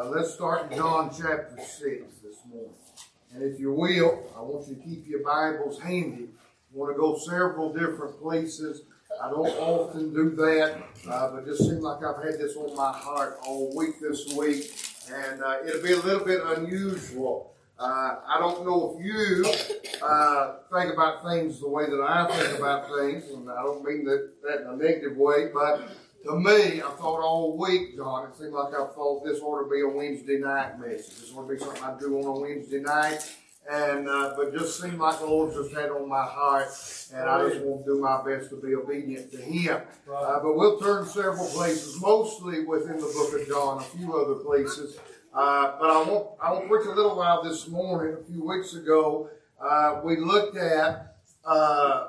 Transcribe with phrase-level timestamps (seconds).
[0.00, 2.72] Uh, let's start in John chapter 6 this morning.
[3.34, 6.28] And if you will, I want you to keep your Bibles handy.
[6.32, 8.80] I want to go several different places.
[9.22, 12.74] I don't often do that, uh, but it just seems like I've had this on
[12.74, 14.72] my heart all week this week.
[15.12, 17.52] And uh, it'll be a little bit unusual.
[17.78, 19.44] Uh, I don't know if you
[20.02, 24.06] uh, think about things the way that I think about things, and I don't mean
[24.06, 25.90] that, that in a negative way, but
[26.24, 29.70] to me, I thought all week, John, it seemed like I thought this ought to
[29.70, 31.16] be a Wednesday night message.
[31.16, 33.30] This ought to be something I do on a Wednesday night.
[33.70, 36.68] And, uh, but just seemed like the Lord just had on my heart,
[37.14, 39.82] and I just want to do my best to be obedient to Him.
[40.12, 44.36] Uh, but we'll turn several places, mostly within the book of John, a few other
[44.36, 44.98] places.
[45.32, 48.16] Uh, but I want, I want to preach a little while this morning.
[48.20, 49.28] A few weeks ago,
[49.62, 52.08] uh, we looked at uh,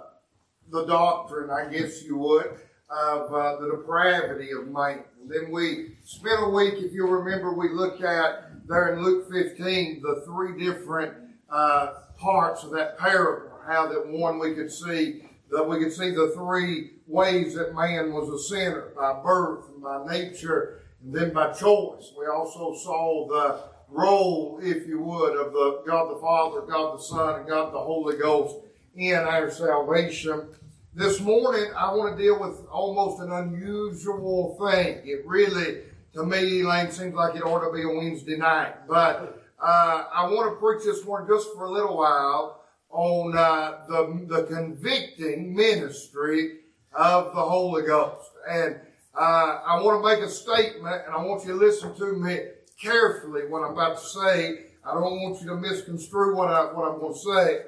[0.71, 2.57] the doctrine, I guess you would,
[2.91, 5.03] of uh, the depravity of man.
[5.21, 9.31] And then we spent a week, if you'll remember, we looked at there in Luke
[9.31, 11.13] 15 the three different
[11.49, 13.49] uh, parts of that parable.
[13.67, 18.13] How that one we could see that we could see the three ways that man
[18.13, 22.13] was a sinner by birth and by nature and then by choice.
[22.17, 27.03] We also saw the role, if you would, of the God the Father, God the
[27.03, 28.55] Son, and God the Holy Ghost
[28.95, 30.47] in our salvation.
[30.93, 34.99] This morning, I want to deal with almost an unusual thing.
[35.05, 35.83] It really,
[36.13, 38.89] to me, Elaine, seems like it ought to be a Wednesday night.
[38.89, 43.85] But uh, I want to preach this one just for a little while on uh,
[43.87, 46.57] the, the convicting ministry
[46.91, 48.29] of the Holy Ghost.
[48.49, 48.75] And
[49.15, 52.37] uh, I want to make a statement, and I want you to listen to me
[52.81, 54.65] carefully what I'm about to say.
[54.83, 57.59] I don't want you to misconstrue what, I, what I'm going to say.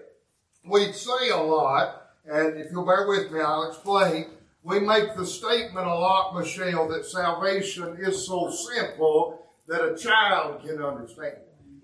[0.65, 4.27] We say a lot, and if you'll bear with me, I'll explain.
[4.63, 10.63] We make the statement a lot, Michelle, that salvation is so simple that a child
[10.65, 11.37] can understand.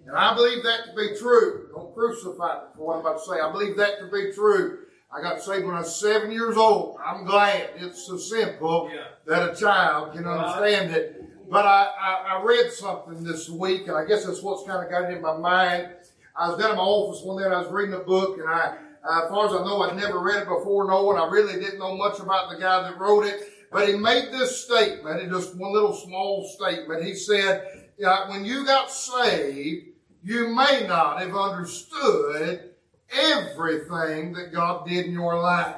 [0.08, 1.70] And I believe that to be true.
[1.74, 3.40] Don't crucify me for what I'm about to say.
[3.40, 4.80] I believe that to be true.
[5.12, 6.98] I got saved when I was seven years old.
[7.04, 9.06] I'm glad it's so simple yeah.
[9.26, 11.50] that a child can understand it.
[11.50, 14.92] But I, I, I, read something this week, and I guess that's what's kind of
[14.92, 15.90] got it in my mind.
[16.36, 18.48] I was down in my office one day and I was reading a book, and
[18.48, 18.78] I
[19.08, 21.60] uh, as far as I know, I'd never read it before, no, and I really
[21.60, 23.42] didn't know much about the guy that wrote it.
[23.72, 27.04] But he made this statement, and just one little small statement.
[27.04, 27.92] He said,
[28.28, 29.88] when you got saved,
[30.24, 32.72] you may not have understood
[33.12, 35.76] everything that God did in your life.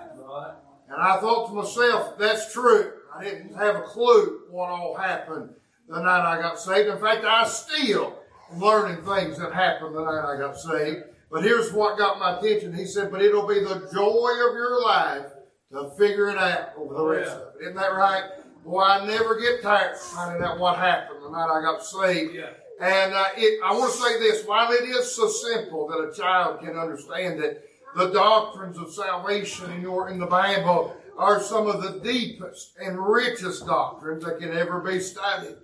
[0.89, 2.93] And I thought to myself, that's true.
[3.13, 5.53] I didn't have a clue what all happened
[5.87, 6.89] the night I got saved.
[6.89, 8.17] In fact, I still
[8.55, 11.03] learning things that happened the night I got saved.
[11.31, 12.73] But here's what got my attention.
[12.73, 15.27] He said, but it'll be the joy of your life
[15.71, 17.63] to figure it out over the rest of it.
[17.63, 18.23] Isn't that right?
[18.65, 22.35] Boy, I never get tired of finding out what happened the night I got saved.
[22.35, 22.49] Yeah.
[22.81, 26.13] And uh, it, I want to say this, while it is so simple that a
[26.13, 31.67] child can understand it, the doctrines of salvation in, your, in the Bible are some
[31.67, 35.55] of the deepest and richest doctrines that can ever be studied.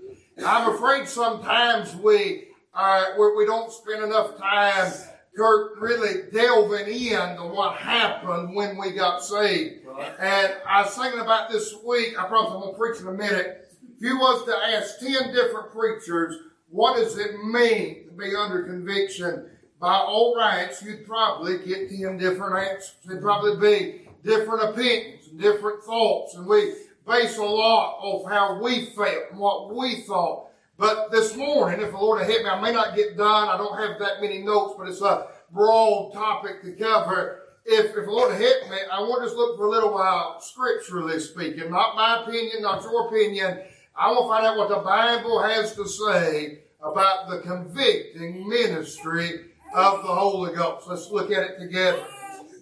[0.45, 4.93] I'm afraid sometimes we, uh, we don't spend enough time
[5.37, 9.85] Kurt really delving into what happened when we got saved.
[9.85, 10.11] Right.
[10.19, 13.71] And I was thinking about this week, I probably won't preach in a minute.
[13.95, 16.37] If you was to ask 10 different preachers,
[16.69, 19.51] what does it mean to be under conviction?
[19.79, 22.95] By all rights, you'd probably get 10 different answers.
[23.05, 26.33] There'd probably be different opinions and different thoughts.
[26.33, 26.73] And we
[27.07, 30.46] base a lot of how we felt and what we thought.
[30.77, 33.49] But this morning, if the Lord had hit me, I may not get done.
[33.49, 37.41] I don't have that many notes, but it's a broad topic to cover.
[37.65, 39.93] If, if the Lord had hit me, I want to just look for a little
[39.93, 43.59] while, scripturally speaking, not my opinion, not your opinion.
[43.95, 49.45] I want to find out what the Bible has to say about the convicting ministry
[49.73, 50.87] of the Holy Ghost.
[50.87, 52.05] Let's look at it together.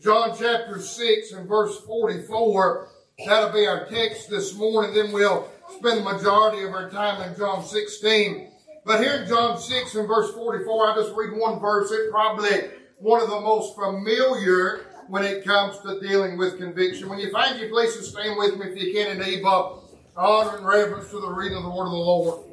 [0.02, 2.88] John chapter 6 and verse 44.
[3.26, 4.94] That'll be our text this morning.
[4.94, 8.52] Then we'll spend the majority of our time in John 16.
[8.86, 11.92] But here in John 6 and verse 44, I just read one verse.
[11.92, 12.70] It's probably
[13.00, 17.10] one of the most familiar when it comes to dealing with conviction.
[17.10, 19.80] When you find your place, places, stand with me if you can in Eva.
[20.18, 22.46] Honor and reverence to the reading of the word of the Lord.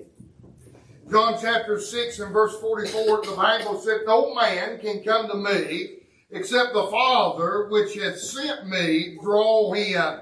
[1.11, 5.99] John chapter 6 and verse 44, the Bible said, No man can come to me
[6.31, 10.21] except the Father which hath sent me draw him.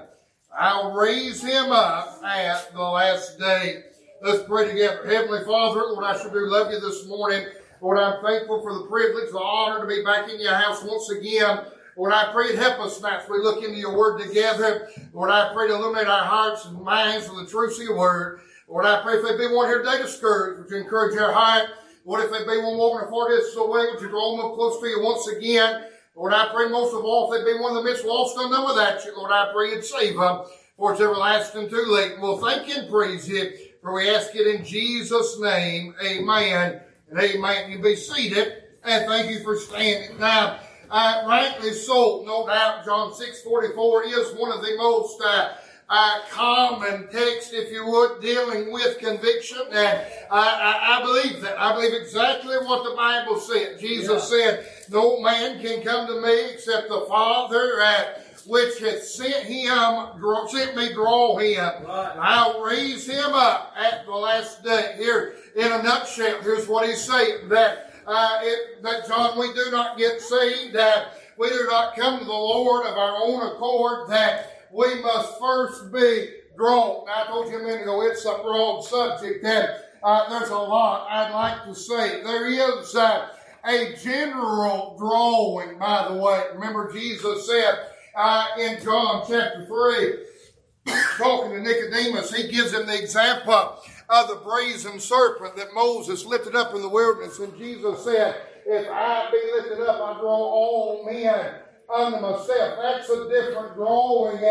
[0.57, 3.83] I'll raise him up at the last day.
[4.21, 5.07] Let's pray together.
[5.07, 7.47] Heavenly Father, Lord, I sure do love you this morning.
[7.79, 11.09] Lord, I'm thankful for the privilege, the honor to be back in your house once
[11.09, 11.61] again.
[11.97, 14.89] Lord, I pray to help us now as we look into your word together.
[15.13, 18.41] Lord, I pray to illuminate our hearts and minds with the truth of your word.
[18.67, 21.69] Lord, I pray if there be one here today discouraged, would you encourage their heart?
[22.05, 24.79] Lord, if there be one walking far distance away, would you draw them up close
[24.79, 25.85] to you once again?
[26.15, 28.67] Lord, I pray most of all, if there be one of the midst lost undone
[28.67, 30.41] without you, Lord, I pray you'd save them,
[30.77, 32.19] for it's everlasting too late.
[32.19, 35.95] We'll thank you and praise you, for we ask it in Jesus' name.
[36.03, 37.71] Amen and amen.
[37.71, 40.19] You be seated, and thank you for standing.
[40.19, 40.59] Now,
[40.89, 45.53] uh, rightly so, no doubt, John 6 44 is one of the most uh,
[45.91, 49.61] uh, common text, if you would, dealing with conviction.
[49.73, 50.01] And
[50.31, 51.59] I, I, I, believe that.
[51.59, 53.77] I believe exactly what the Bible said.
[53.77, 54.37] Jesus yeah.
[54.37, 58.03] said, No man can come to me except the Father uh,
[58.47, 61.59] which hath sent him, draw, sent me draw him.
[61.59, 62.15] Right.
[62.17, 64.95] I'll raise him up at the last day.
[64.97, 67.49] Here, in a nutshell, here's what he's saying.
[67.49, 70.73] That, uh, it, that John, we do not get saved.
[70.73, 74.09] That we do not come to the Lord of our own accord.
[74.09, 77.05] That we must first be drawn.
[77.05, 79.69] Now, I told you a minute ago, it's a broad subject, and
[80.03, 82.23] uh, there's a lot I'd like to say.
[82.23, 83.29] There is uh,
[83.65, 86.43] a general drawing, by the way.
[86.53, 87.79] Remember, Jesus said
[88.15, 93.79] uh, in John chapter 3, talking to Nicodemus, he gives him the example
[94.09, 97.39] of the brazen serpent that Moses lifted up in the wilderness.
[97.39, 98.35] And Jesus said,
[98.65, 101.55] If I be lifted up, I draw all men
[101.93, 102.79] unto myself.
[102.81, 104.43] That's a different drawing.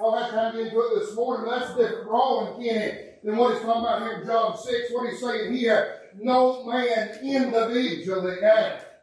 [0.00, 1.50] I'll have time to get into it this morning.
[1.50, 4.92] That's a different drawing, Kenny, than what he's talking about here in John 6.
[4.92, 8.36] What he's saying here, no man individually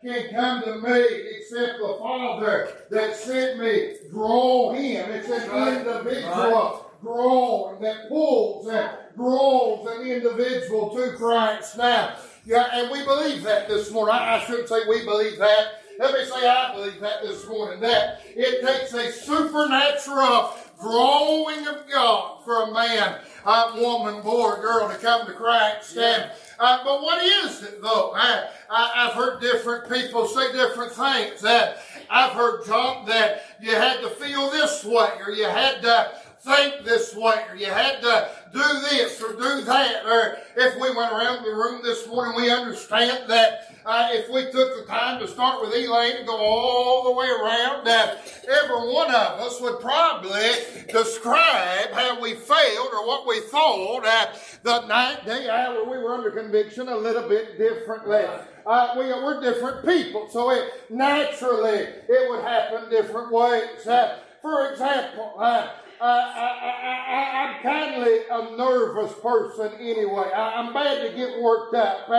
[0.06, 1.06] can come to me
[1.38, 3.96] except the Father that sent me.
[4.12, 5.10] Draw him.
[5.12, 11.78] It's an individual drawing that pulls and draws an individual to Christ.
[11.78, 12.16] Now,
[12.46, 14.16] yeah, and we believe that this morning.
[14.16, 15.82] I, I shouldn't say we believe that.
[15.98, 17.80] Let me say I believe that this morning.
[17.80, 24.62] That it takes a supernatural drawing of God for a man, a woman, boy, or
[24.62, 25.96] girl to come to Christ.
[25.98, 28.12] And, uh, but what is it though?
[28.14, 31.42] I, I, have heard different people say different things.
[31.42, 31.78] That
[32.10, 36.12] I've heard John that you had to feel this way, or you had to
[36.42, 40.06] think this way, or you had to do this or do that.
[40.06, 44.44] Or if we went around the room this morning, we understand that uh, if we
[44.52, 48.16] took the time to start with Elaine and go all the way around, uh,
[48.64, 50.52] every one of us would probably
[50.92, 56.16] describe how we failed or what we thought at the night, day, hour we were
[56.16, 58.24] under conviction a little bit differently.
[58.66, 63.86] Uh, we, are different people, so it, naturally it would happen different ways.
[63.86, 65.68] Uh, for example, uh,
[66.02, 70.32] I, am kindly a nervous person anyway.
[70.36, 72.10] I, am bad to get worked up.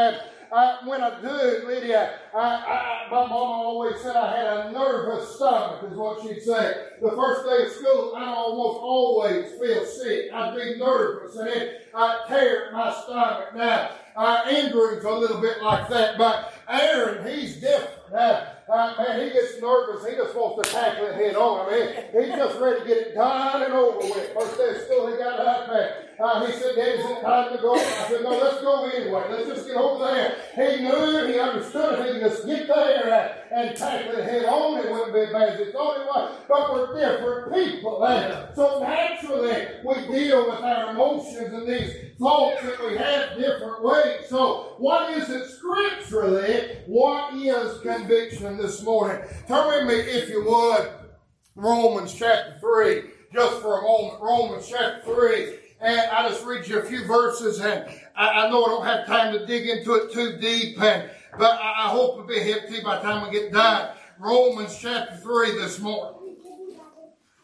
[0.52, 5.34] Uh, when I do, Lydia, I, I, my mom always said I had a nervous
[5.37, 6.87] stomach, is what she'd say.
[7.02, 10.32] The first day of school, I almost always feel sick.
[10.32, 13.56] I'd be nervous, and it I'd tear my stomach.
[13.56, 17.90] Now, uh, Andrew's a little bit like that, but Aaron, he's different.
[18.12, 20.06] Uh, uh, man, he gets nervous.
[20.06, 21.66] He just wants to tackle it head on.
[21.66, 24.32] I mean, he's just ready to get it done and over with.
[24.32, 26.06] First day of school, he got up there.
[26.18, 27.74] Uh, he said, Daddy, is it time to go?
[27.74, 29.22] I said, no, let's go anyway.
[29.30, 30.36] Let's just get over there.
[30.54, 34.46] He knew, he understood if he could just get there and, and tackle it head
[34.46, 36.36] on, it wouldn't be bad as he thought it was.
[36.48, 37.98] But we're different people.
[38.54, 44.26] So naturally, we deal with our emotions and these thoughts that we have different ways.
[44.30, 46.78] So what is it scripturally?
[46.86, 49.23] What is conviction this morning?
[49.49, 50.88] Turn with me, if you would,
[51.54, 53.02] Romans chapter 3,
[53.35, 54.23] just for a moment.
[54.23, 55.58] Romans chapter 3.
[55.80, 57.85] And I just read you a few verses, and
[58.16, 61.52] I, I know I don't have time to dig into it too deep, and but
[61.61, 63.90] I, I hope it'll be hip to you by the time we get done.
[64.18, 66.37] Romans chapter 3 this morning.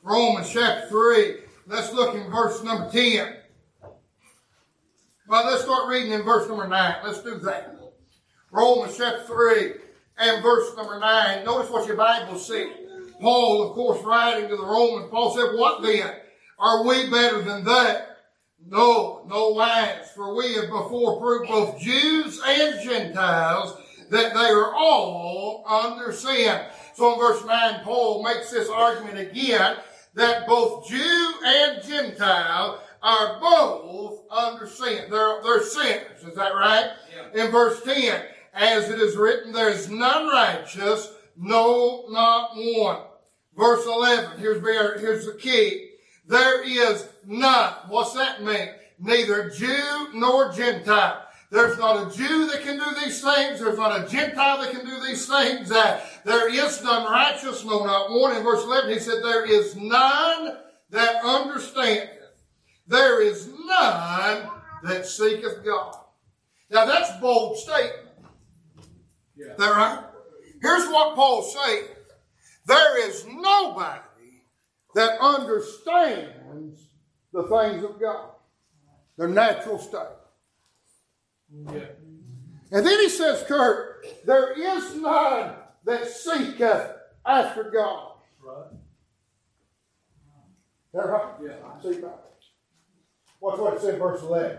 [0.03, 1.37] Romans chapter 3.
[1.67, 3.37] Let's look in verse number 10.
[5.29, 6.97] Well, let's start reading in verse number 9.
[7.05, 7.77] Let's do that.
[8.51, 9.73] Romans chapter 3
[10.19, 11.45] and verse number 9.
[11.45, 12.69] Notice what your Bible says.
[13.21, 16.13] Paul, of course, writing to the Romans, Paul said, What then?
[16.59, 18.12] Are we better than that?
[18.67, 23.77] No, no wise, for we have before proved both Jews and Gentiles
[24.11, 26.63] that they are all under sin.
[26.95, 29.77] So in verse 9, Paul makes this argument again
[30.15, 35.11] that both Jew and Gentile are both under sin.
[35.11, 36.23] They're, they're sinners.
[36.25, 36.91] Is that right?
[37.35, 37.45] Yeah.
[37.45, 38.23] In verse 10,
[38.55, 43.01] as it is written, there is none righteous, no, not one.
[43.57, 44.63] Verse 11, here's,
[45.01, 45.91] here's the key.
[46.27, 47.75] There is none.
[47.89, 48.69] What's that mean?
[48.99, 51.27] Neither Jew nor Gentile.
[51.51, 53.61] There's not a Jew that can do these things.
[53.61, 55.71] There's not a Gentile that can do these things.
[55.71, 58.35] Uh, there is none righteous, no, not one.
[58.35, 60.57] In verse 11, he said, there is none
[60.91, 62.09] that understandeth.
[62.87, 64.49] There is none
[64.83, 65.97] that seeketh God.
[66.71, 68.09] Now that's bold statement.
[69.37, 69.53] Yeah.
[69.53, 70.05] Is that right?
[70.63, 71.85] Here's what Paul's saying.
[72.67, 74.01] There is nobody
[74.95, 76.89] that understands
[77.33, 78.31] the things of God.
[79.17, 80.01] Their natural state.
[81.73, 81.85] Yeah.
[82.71, 86.91] And then he says, Kurt, there is none that seeketh
[87.27, 88.13] after God.
[88.43, 88.67] Right.
[90.95, 91.35] That right?
[91.43, 91.81] Yeah.
[91.83, 92.25] See that?
[93.39, 94.59] What's what it said in verse 11?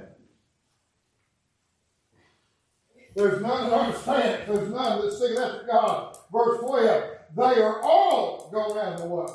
[3.15, 4.44] There's none that understand.
[4.48, 6.18] There's none that seek after God.
[6.32, 7.03] Verse 12.
[7.36, 9.25] They are all gone out of the way.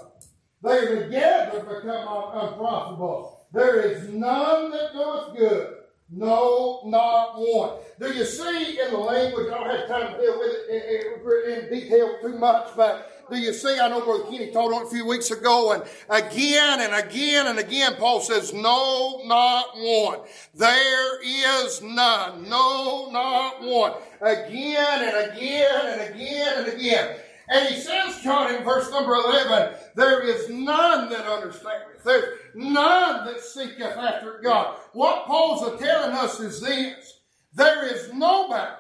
[0.63, 3.47] They together become unprofitable.
[3.53, 5.75] There is none that doeth good.
[6.11, 7.79] No, not one.
[8.01, 9.47] Do you see in the language?
[9.53, 13.19] I don't have time to deal with it in, in, in detail too much, but
[13.31, 13.79] do you see?
[13.79, 17.59] I know Brother Kenny told on a few weeks ago, and again and again and
[17.59, 20.21] again, Paul says, No, not one.
[20.55, 22.49] There is none.
[22.49, 23.93] No, not one.
[24.23, 27.17] Again and again and again and again.
[27.51, 32.05] And he says, John, in verse number 11, there is none that understandeth.
[32.05, 34.77] There's none that seeketh after God.
[34.93, 37.21] What Paul's telling us is this.
[37.55, 38.77] There is nobody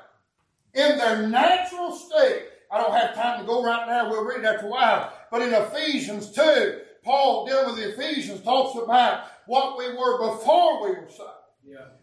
[0.75, 2.45] in their natural state.
[2.71, 4.11] I don't have time to go right now.
[4.11, 5.13] We'll read that for a while.
[5.31, 10.83] But in Ephesians 2, Paul, dealing with the Ephesians, talks about what we were before
[10.83, 11.38] we were saved.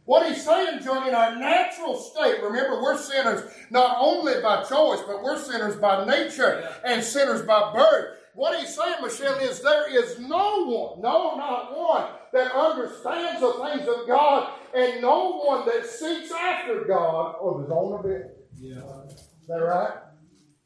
[0.06, 5.02] What he's saying, John, in our natural state, remember, we're sinners not only by choice,
[5.08, 6.92] but we're sinners by nature yeah.
[6.94, 8.18] and sinners by birth.
[8.36, 13.54] What he's saying, Michelle, is there is no one, no, not one, that understands the
[13.54, 18.26] things of God, and no one that seeks after God of his own ability.
[18.60, 19.06] Yeah.
[19.08, 19.94] Is that right?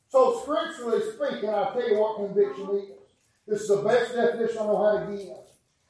[0.08, 2.86] So, scripturally speaking, I'll tell you what conviction is.
[3.48, 5.28] This is the best definition I know how to give.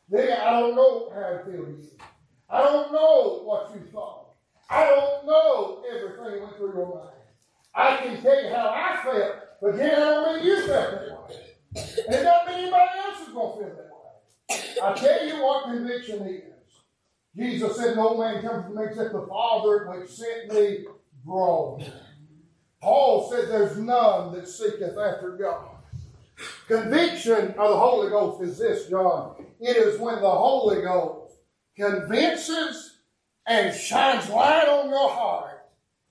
[0.09, 2.01] Then I don't know how to feel it.
[2.49, 4.33] I don't know what you thought.
[4.69, 7.15] I don't know everything that went through your mind.
[7.73, 11.29] I can tell you how I felt, but then I don't mean you felt that
[11.29, 11.35] way.
[11.75, 14.81] And doesn't mean anybody else is going to feel that way.
[14.83, 16.43] I tell you what conviction is.
[17.35, 20.85] Jesus said, No man comes to me except the Father which sent me
[21.23, 21.79] draw
[22.81, 25.69] Paul said, There's none that seeketh after God.
[26.67, 29.45] Conviction of the Holy Ghost is this, John.
[29.59, 31.28] It is when the Holy Ghost
[31.79, 32.97] convinces
[33.47, 35.65] and shines light on your heart,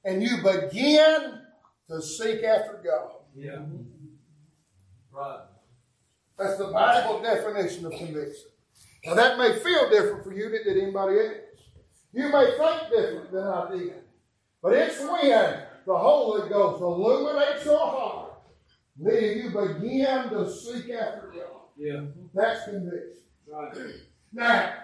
[0.05, 1.41] and you begin
[1.89, 3.11] to seek after God.
[3.37, 3.53] Yeah.
[3.53, 3.83] Mm-hmm.
[5.13, 5.41] Right.
[6.39, 8.51] That's the Bible definition of conviction.
[9.05, 11.37] Now that may feel different for you than did anybody else.
[12.13, 13.95] You may think different than I did.
[14.63, 18.33] But it's when the Holy Ghost illuminates your heart
[19.01, 21.61] that you begin to seek after God.
[21.77, 22.03] Yeah.
[22.35, 23.23] That's conviction.
[23.47, 23.77] Right.
[24.33, 24.75] Now,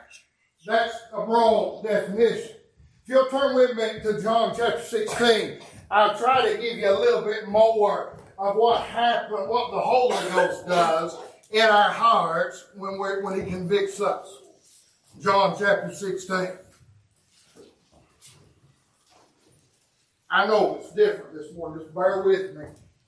[0.66, 2.56] that's a broad definition.
[3.02, 5.58] If you'll turn with me to John chapter 16,
[5.90, 10.16] I'll try to give you a little bit more of what happened, what the Holy
[10.30, 11.16] Ghost does
[11.50, 14.26] in our hearts when, we when He convicts us.
[15.22, 16.58] John chapter 16.
[20.30, 21.84] I know it's different this morning.
[21.84, 22.64] Just bear with me.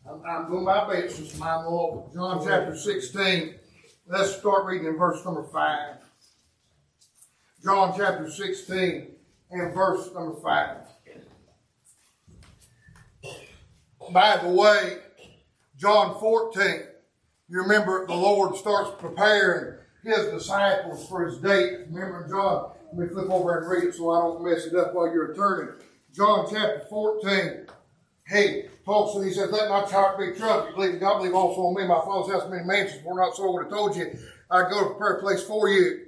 [0.08, 2.12] I'm, I'm doing my best mind the Lord.
[2.14, 3.54] John chapter 16.
[4.06, 6.05] Let's start reading in verse number 5.
[7.66, 9.08] John chapter 16
[9.50, 10.76] and verse number 5.
[14.12, 14.98] By the way,
[15.76, 16.62] John 14,
[17.48, 21.88] you remember the Lord starts preparing his disciples for his date.
[21.90, 24.94] Remember John, let me flip over and read it so I don't mess it up
[24.94, 25.74] while you're turning.
[26.14, 27.66] John chapter 14.
[28.28, 30.76] Hey, talks and he says, Let not heart be troubled.
[30.76, 31.84] Believe God, believe also on me.
[31.84, 33.02] My father's house many mansions.
[33.04, 34.16] We're not so I would have told you.
[34.48, 36.06] I go to prepare a place for you.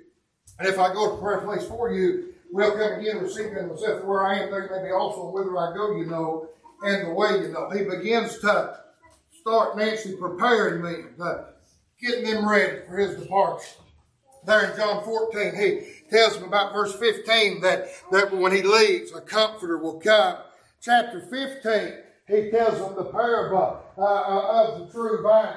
[0.58, 4.04] And if I go to prayer place for you, we'll come again you in myself
[4.04, 6.48] where I am, there may be also, whither I go, you know,
[6.82, 7.70] and the way you know.
[7.70, 8.80] He begins to
[9.40, 10.82] start Nancy preparing
[11.20, 11.44] uh,
[12.00, 13.66] getting them ready for his departure.
[14.46, 19.12] There in John 14, he tells them about verse 15 that, that when he leaves,
[19.12, 20.38] a comforter will come.
[20.80, 21.98] Chapter 15,
[22.28, 25.56] he tells them the parable uh, uh, of the true vine.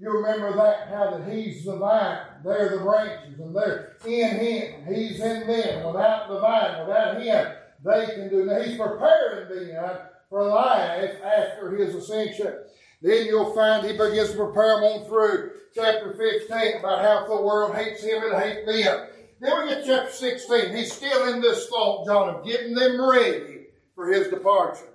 [0.00, 4.86] You remember that, how that He's the vine, they're the branches, and they're in Him.
[4.88, 5.86] He's in them.
[5.86, 7.52] Without the vine, without Him,
[7.84, 8.70] they can do nothing.
[8.70, 9.96] He's preparing them
[10.30, 12.60] for life after His ascension.
[13.02, 17.42] Then you'll find He begins to prepare them on through chapter 15 about how the
[17.42, 19.06] world hates Him and hates them.
[19.38, 20.76] Then we get chapter 16.
[20.76, 24.94] He's still in this thought, John, of getting them ready for His departure.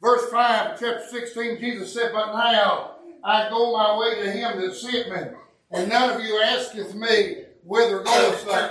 [0.00, 2.95] Verse 5, chapter 16, Jesus said, But now,
[3.26, 5.36] I go my way to him that sent me.
[5.72, 8.70] And none of you asketh me, whither goest thou?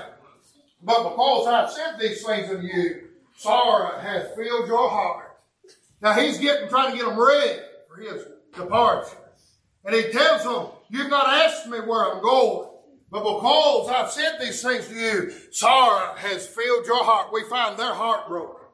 [0.81, 5.37] But because I've sent these things unto you, sorrow hath filled your heart.
[6.01, 7.59] Now he's getting, trying to get them ready
[7.89, 9.17] for his departure.
[9.83, 12.69] And he tells them, you've not asked me where I'm going.
[13.11, 17.33] But because I've sent these things to you, sorrow has filled your heart.
[17.33, 18.65] We find their heart broken.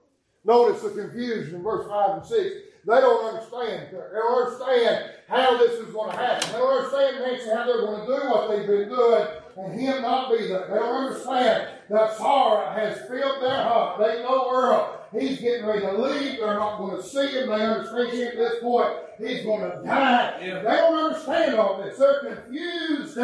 [0.46, 2.56] Notice the confusion in verse 5 and 6.
[2.86, 3.88] They don't understand.
[3.92, 6.52] They don't understand how this is going to happen.
[6.52, 10.02] They don't understand Nancy how they're going to do what they've been doing and him
[10.02, 10.68] not be there.
[10.68, 14.00] They don't understand that sorrow has filled their heart.
[14.00, 14.98] They know Earl.
[15.12, 16.40] He's getting ready to leave.
[16.40, 17.50] They're not going to see him.
[17.50, 20.42] They understand him at this point he's going to die.
[20.42, 20.62] Yeah.
[20.62, 21.98] They don't understand all this.
[21.98, 23.18] They're confused.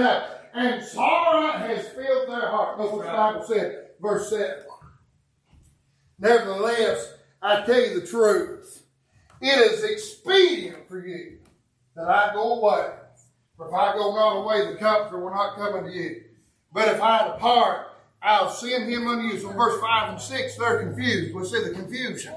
[0.53, 2.79] And sorrow has filled their heart.
[2.79, 4.55] Look what the Bible said, verse 7.
[6.19, 8.83] Nevertheless, I tell you the truth.
[9.41, 11.39] It is expedient for you
[11.95, 12.89] that I go away.
[13.55, 16.23] For if I go not away, the comforter will not come unto you.
[16.71, 17.87] But if I depart,
[18.21, 19.39] I'll send him unto you.
[19.39, 21.33] So verse 5 and 6, they're confused.
[21.33, 22.33] We see the confusion.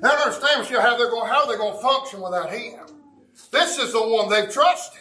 [0.00, 2.80] They don't understand how they're going, how they're going to function without him.
[3.50, 5.00] This is the one they've trusted.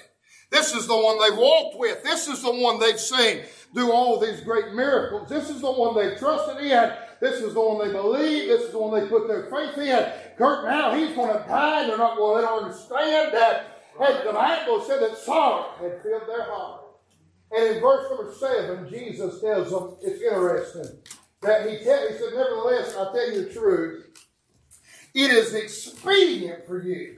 [0.49, 2.03] This is the one they've walked with.
[2.03, 3.43] This is the one they've seen
[3.73, 5.29] do all these great miracles.
[5.29, 6.91] This is the one they've trusted in.
[7.21, 8.47] This is the one they believe.
[8.47, 10.11] This is the one they put their faith in.
[10.37, 11.85] Kurt, now he's going to die.
[11.85, 13.83] They're not going to understand that.
[13.99, 16.81] And the Bible said that sorrow had filled their heart.
[17.51, 20.97] And in verse number seven, Jesus tells them, it's interesting,
[21.41, 24.07] that he, he said, Nevertheless, I tell you the truth,
[25.13, 27.17] it is expedient for you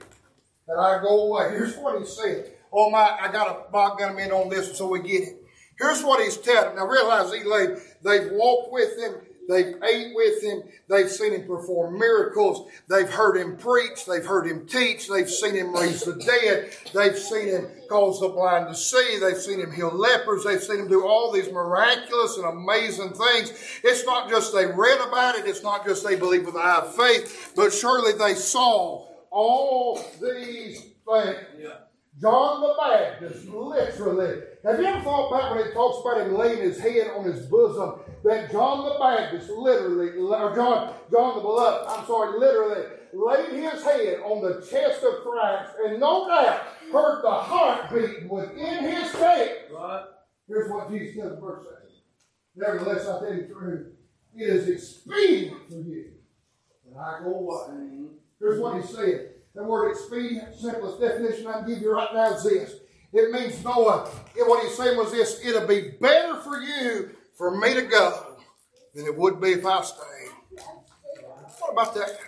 [0.66, 1.50] that I go away.
[1.50, 2.52] Here's what he said.
[2.72, 5.46] Oh my, I got to Bob got him in on this so we get it.
[5.78, 6.76] Here's what he's telling.
[6.76, 9.14] Now realize he laid, they've walked with him,
[9.48, 14.46] they've ate with him, they've seen him perform miracles, they've heard him preach, they've heard
[14.46, 18.74] him teach, they've seen him raise the dead, they've seen him cause the blind to
[18.74, 23.10] see, they've seen him heal lepers, they've seen him do all these miraculous and amazing
[23.10, 23.52] things.
[23.82, 26.82] It's not just they read about it, it's not just they believe with the eye
[26.82, 31.38] of faith, but surely they saw all these things.
[31.58, 31.83] Yeah.
[32.20, 34.42] John the Baptist, literally.
[34.64, 37.46] Have you ever thought about when it talks about him laying his head on his
[37.46, 43.52] bosom, that John the Baptist literally, or John, John the Beloved, I'm sorry, literally laid
[43.52, 46.62] his head on the chest of Christ and no doubt
[46.92, 49.52] heard the heartbeat within his chest.
[49.72, 50.04] Right.
[50.48, 51.78] Here's what Jesus says in verse 7.
[52.56, 53.86] Nevertheless, I tell you truth,
[54.36, 56.12] it is expedient for you
[56.92, 57.66] that I go away.
[57.70, 58.06] Mm-hmm.
[58.38, 59.33] Here's what he said.
[59.54, 62.74] The word expedient, simplest definition I can give you right now is this.
[63.12, 67.72] It means Noah, what he's saying was this, it'll be better for you for me
[67.74, 68.36] to go
[68.94, 70.30] than it would be if I stayed.
[71.60, 72.18] What about that?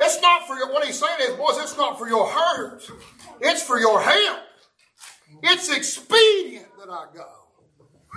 [0.00, 2.90] It's not for your, what he's saying is, boys, it's not for your hurt.
[3.40, 4.40] It's for your help.
[5.42, 7.26] It's expedient that I go.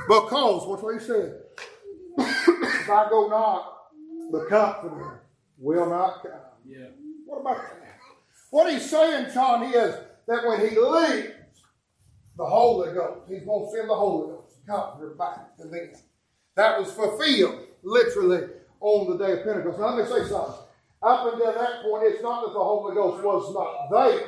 [0.07, 1.41] Because, what's what he said?
[2.19, 3.89] if I go not,
[4.31, 5.23] the comforter
[5.57, 6.31] will not come.
[6.65, 6.87] Yeah.
[7.25, 7.86] What about that?
[8.49, 9.95] What he's saying, John, is
[10.27, 11.33] that when he leaves,
[12.37, 15.91] the Holy Ghost, he's going to send the Holy Ghost, comforter back to them.
[16.55, 18.47] That was fulfilled, literally,
[18.79, 19.79] on the day of Pentecost.
[19.79, 20.55] Now, let me say something.
[21.01, 24.27] Up until that point, it's not that the Holy Ghost was not there.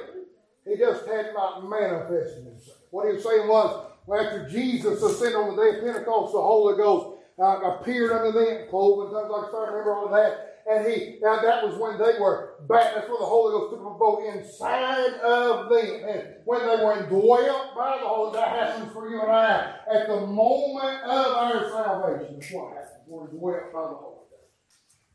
[0.66, 2.78] He just had not manifested himself.
[2.92, 6.42] What he was saying was, well, after Jesus ascended on the day of Pentecost, the
[6.42, 9.72] Holy Ghost uh, appeared unto them, cloven tongues like fire.
[9.72, 10.49] Remember all that?
[10.70, 12.96] And he now that was when they were back.
[12.96, 16.10] That's when the Holy Ghost took a boat inside of them.
[16.10, 19.76] And when they were indwelt by the Holy Ghost, that happens for you and I
[19.94, 22.40] at the moment of our salvation.
[22.40, 23.04] That's what happens.
[23.08, 24.52] We're indwelt by the Holy Ghost.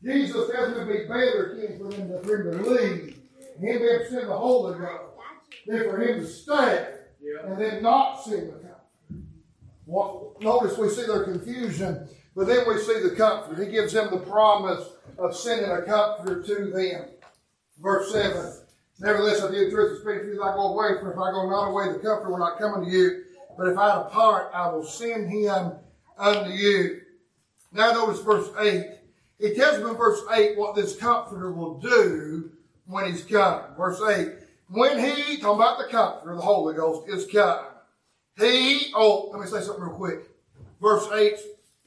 [0.03, 3.19] Jesus tells me to be better king for them to, for him to leave.
[3.59, 5.15] Him to send the Holy Ghost
[5.65, 6.95] than for him to stay
[7.45, 8.75] and then not send the Comforter.
[9.85, 13.63] Well, notice we see their confusion, but then we see the Comforter.
[13.63, 17.05] He gives them the promise of sending a comforter to them.
[17.81, 18.53] Verse 7.
[18.99, 21.31] Nevertheless, I do the truth and speak to you I go away, for if I
[21.31, 23.23] go not away, the comforter will not come unto you.
[23.57, 25.73] But if I depart, I will send him
[26.17, 27.01] unto you.
[27.71, 28.85] Now notice verse 8.
[29.39, 32.51] He tells them in verse 8 what this comforter will do
[32.85, 33.61] when he's come.
[33.77, 34.29] Verse 8.
[34.69, 37.65] When he, talking about the comforter, the Holy Ghost, is come.
[38.37, 40.29] He, oh, let me say something real quick.
[40.81, 41.37] Verse 8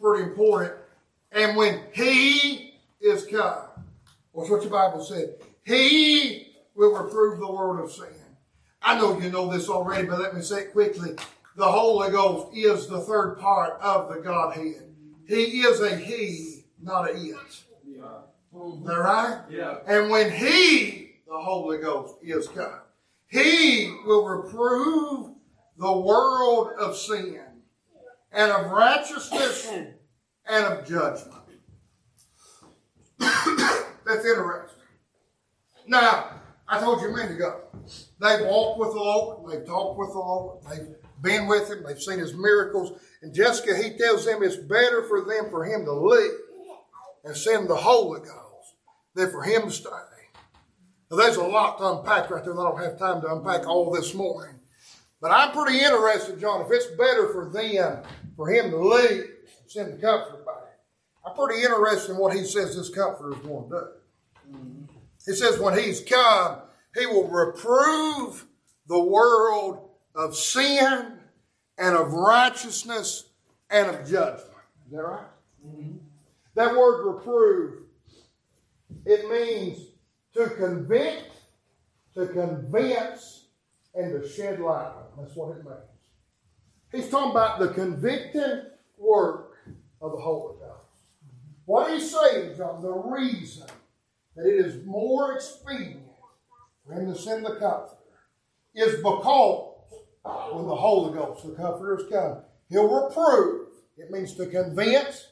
[0.01, 0.75] pretty important.
[1.33, 2.68] And when he
[3.01, 3.65] is come.
[4.33, 5.37] What's what your Bible said?
[5.65, 8.07] He will reprove the world of sin.
[8.83, 11.17] I know you know this already, but let me say it quickly.
[11.57, 14.95] The Holy Ghost is the third part of the Godhead.
[15.27, 17.37] He is a He, not a it.
[17.85, 18.05] Yeah.
[18.53, 19.41] That right?
[19.51, 19.79] Yeah.
[19.87, 22.81] And when He, the Holy Ghost, is come,
[23.27, 25.35] He will reprove
[25.77, 27.41] the world of sin
[28.33, 29.69] and of righteousness
[30.49, 31.35] and of judgment.
[34.09, 34.79] That's interesting.
[35.87, 36.31] Now,
[36.67, 37.61] I told you a minute ago,
[38.19, 42.01] they've walked with the Lord, they've talked with the Lord, they've been with him, they've
[42.01, 42.99] seen his miracles.
[43.21, 46.31] And Jessica, he tells them it's better for them for him to leave
[47.23, 48.77] and send the Holy Ghost
[49.15, 49.91] than for him to stay.
[51.11, 53.67] Now, there's a lot to unpack right there, and I don't have time to unpack
[53.67, 54.55] all this morning.
[55.21, 58.05] But I'm pretty interested, John, if it's better for them,
[58.37, 60.59] for him to leave, and send the comforter back.
[61.27, 63.87] I'm pretty interested in what he says this comforter is going to do.
[65.27, 66.59] He says when he's come,
[66.95, 68.47] he will reprove
[68.87, 71.19] the world of sin
[71.77, 73.25] and of righteousness
[73.71, 74.57] and of judgment.
[74.87, 75.27] Is that right?
[75.67, 75.99] Mm-hmm.
[76.55, 77.83] That word reprove,
[79.05, 79.79] it means
[80.35, 81.31] to convict,
[82.15, 83.45] to convince,
[83.95, 84.93] and to shed light.
[85.19, 85.77] That's what it means.
[86.91, 88.63] He's talking about the convicting
[88.97, 89.59] work
[90.01, 91.05] of the Holy Ghost.
[91.67, 93.67] What he's saying, John, the reason
[94.39, 96.05] that it is more expedient
[96.87, 97.97] for him to send the Comforter
[98.75, 99.75] is because
[100.53, 103.69] when the Holy Ghost, the Comforter, has come, he'll reprove.
[103.97, 105.27] It means to convince,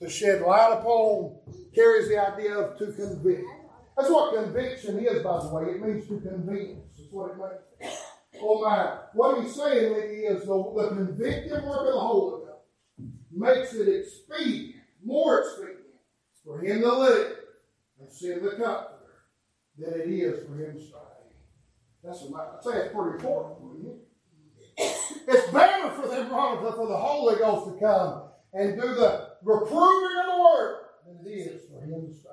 [0.00, 1.38] to shed light upon,
[1.74, 3.44] carries the idea of to convict.
[3.96, 5.72] That's what conviction is, by the way.
[5.72, 6.78] It means to convince.
[6.96, 7.38] That's what it
[7.80, 7.96] means.
[8.40, 8.98] Oh my.
[9.12, 14.76] What he's saying is the, the convicting work of the Holy Ghost makes it expedient,
[15.04, 15.80] more expedient,
[16.44, 17.36] for him to live
[18.12, 19.24] send the comforter
[19.78, 20.98] than it is for him to stay.
[22.04, 23.98] That's a, I'd say it's pretty important, wouldn't it?
[25.28, 28.22] It's better for Veronica, for the Holy Ghost to come
[28.52, 32.28] and do the reproving of the word than it is for him to stay.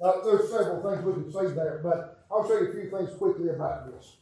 [0.00, 3.16] Now, there's several things we can say there, but I'll show you a few things
[3.18, 4.16] quickly about this.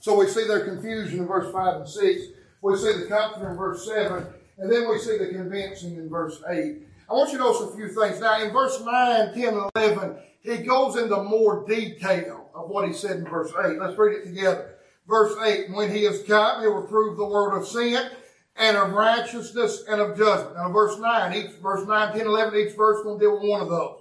[0.00, 2.22] So we see their confusion in verse 5 and 6.
[2.62, 4.26] We see the comfort in verse 7.
[4.58, 6.82] And then we see the convincing in verse 8.
[7.08, 8.20] I want you to notice a few things.
[8.20, 12.92] Now, in verse 9, 10, and 11, he goes into more detail of what he
[12.92, 13.78] said in verse 8.
[13.78, 14.74] Let's read it together.
[15.06, 18.10] Verse 8, when he is come, he will prove the word of sin
[18.56, 20.56] and of righteousness and of judgment.
[20.56, 23.68] Now, verse 9, each, verse 9, 10, 11, each verse will deal with one of
[23.68, 23.98] those.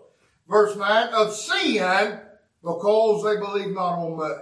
[0.48, 2.20] Verse 9, of sin,
[2.64, 4.36] because they believe not on me.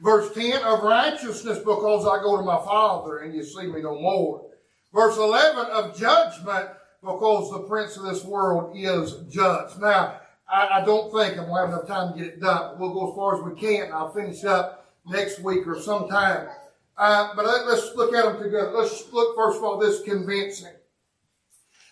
[0.00, 3.98] Verse 10, of righteousness, because I go to my Father and you see me no
[3.98, 4.50] more.
[4.92, 6.68] Verse 11, of judgment,
[7.02, 9.80] because the prince of this world is judged.
[9.80, 12.78] Now, I, I don't think I'm going to have enough time to get it done.
[12.78, 16.48] We'll go as far as we can, I'll finish up next week or sometime.
[16.96, 18.70] Uh, but let, us look at them together.
[18.70, 20.72] Let's look first of all this convincing.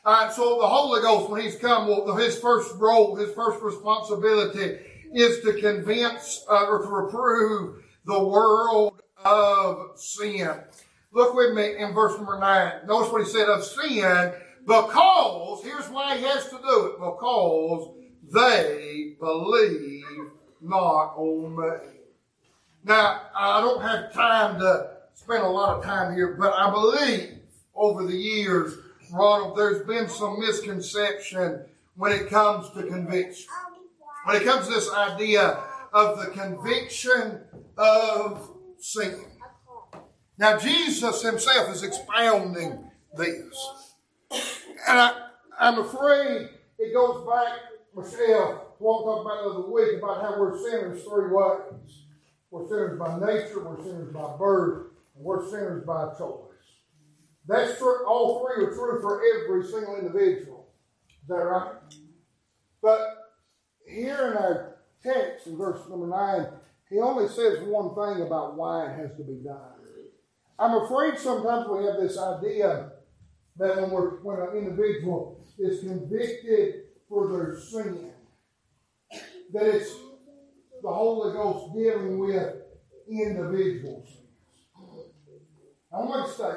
[0.04, 3.62] All right, so the Holy Ghost, when He's come, well, His first role, His first
[3.62, 4.78] responsibility
[5.14, 10.50] is to convince uh, or to reprove the world of sin.
[11.12, 12.86] Look with me in verse number nine.
[12.86, 14.32] Notice what He said of sin
[14.66, 17.90] because, here's why he has to do it, because
[18.32, 20.04] they believe
[20.60, 22.00] not on me.
[22.84, 27.38] Now, I don't have time to spend a lot of time here, but I believe
[27.74, 28.74] over the years,
[29.12, 31.64] Ronald, there's been some misconception
[31.96, 33.46] when it comes to conviction.
[34.24, 37.40] When it comes to this idea of the conviction
[37.76, 39.24] of sin.
[40.36, 43.93] Now, Jesus himself is expounding this.
[44.30, 47.58] And I, I'm afraid it goes back,
[47.96, 52.02] Michelle, what we talked about the other week about how we're sinners three ways.
[52.50, 56.50] We're sinners by nature, we're sinners by birth, and we're sinners by choice.
[57.46, 58.06] That's true.
[58.06, 60.68] All three are true for every single individual.
[61.08, 61.74] Is that right?
[62.82, 63.00] But
[63.86, 66.46] here in our text, in verse number 9,
[66.90, 69.74] he only says one thing about why it has to be done.
[70.58, 72.92] I'm afraid sometimes we have this idea
[73.56, 78.10] that when, we're, when an individual is convicted for their sin,
[79.52, 79.94] that it's
[80.82, 82.54] the Holy Ghost dealing with
[83.08, 84.08] individuals.
[85.92, 86.54] I want to say,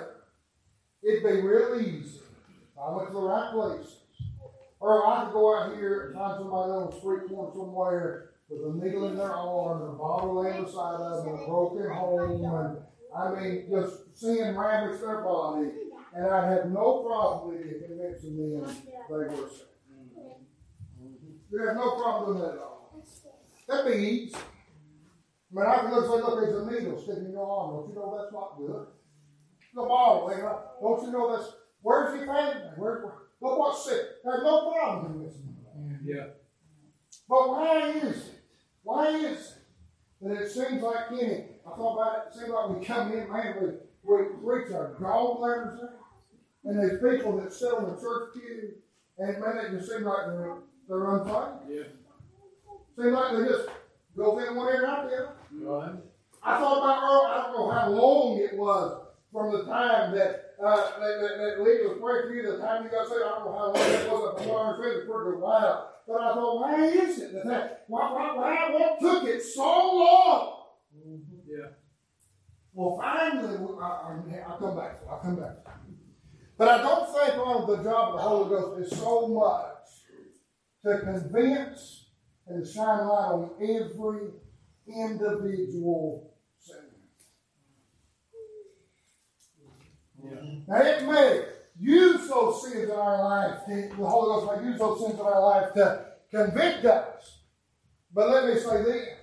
[1.03, 2.19] it'd be real easy
[2.79, 3.97] I went to the right places.
[4.79, 8.61] Or I could go out here and find somebody on the street corner somewhere with
[8.61, 11.89] a needle in their arm and a bottle laying beside of them and a broken
[11.91, 12.77] home and
[13.15, 15.69] I mean just seeing ravage their body
[16.15, 18.77] and I had no problem with you convincing them
[19.09, 19.63] they were saved.
[21.49, 23.05] You have no problem with that at all.
[23.67, 24.35] That'd be easy.
[24.35, 27.71] I mean, I can look and say, look, there's a needle sticking in your arm.
[27.71, 28.87] Oh, don't you know that's not good?
[29.73, 33.85] The bottle, you know, don't you know that's, where's he found Where, where, look what's
[33.85, 34.01] sick.
[34.23, 35.99] There's no problem convincing them.
[36.03, 36.25] Yeah.
[37.29, 38.33] But why is it?
[38.83, 39.53] Why is it
[40.21, 43.31] that it seems like Kenny, I thought about it, it seems like we come in,
[43.31, 45.93] man, we, reach our gallbladders there.
[46.63, 48.73] And there's people that sit on the church pew
[49.19, 51.59] and man, it just seem like they're, they're unfun.
[51.69, 51.83] Yeah.
[52.95, 53.69] Seem like they just
[54.15, 55.33] go in one ear and out the other.
[55.51, 55.95] Right.
[56.43, 60.55] I thought about Earl, I don't know how long it was from the time that
[60.63, 63.21] uh, that, that, that Lee was praying for you, the time you got saved.
[63.23, 65.93] I don't know how long it was, but from what I understand, it's pretty while.
[66.07, 69.61] But I thought, why is it that, that why, why, why, what took it so
[69.61, 70.56] long?
[72.77, 74.99] Well, finally, I, I, I'll come back.
[75.09, 75.55] I'll come back.
[76.59, 79.87] But I don't think on the job of the Holy Ghost is so much
[80.85, 82.09] to convince
[82.45, 84.29] and shine light on every
[84.87, 86.83] individual sinner.
[90.23, 90.59] Yeah.
[90.67, 91.45] Now it may
[91.79, 95.41] use those sins in our life, the Holy Ghost may use those sins in our
[95.41, 97.39] life to convict us.
[98.13, 99.16] But let me say this.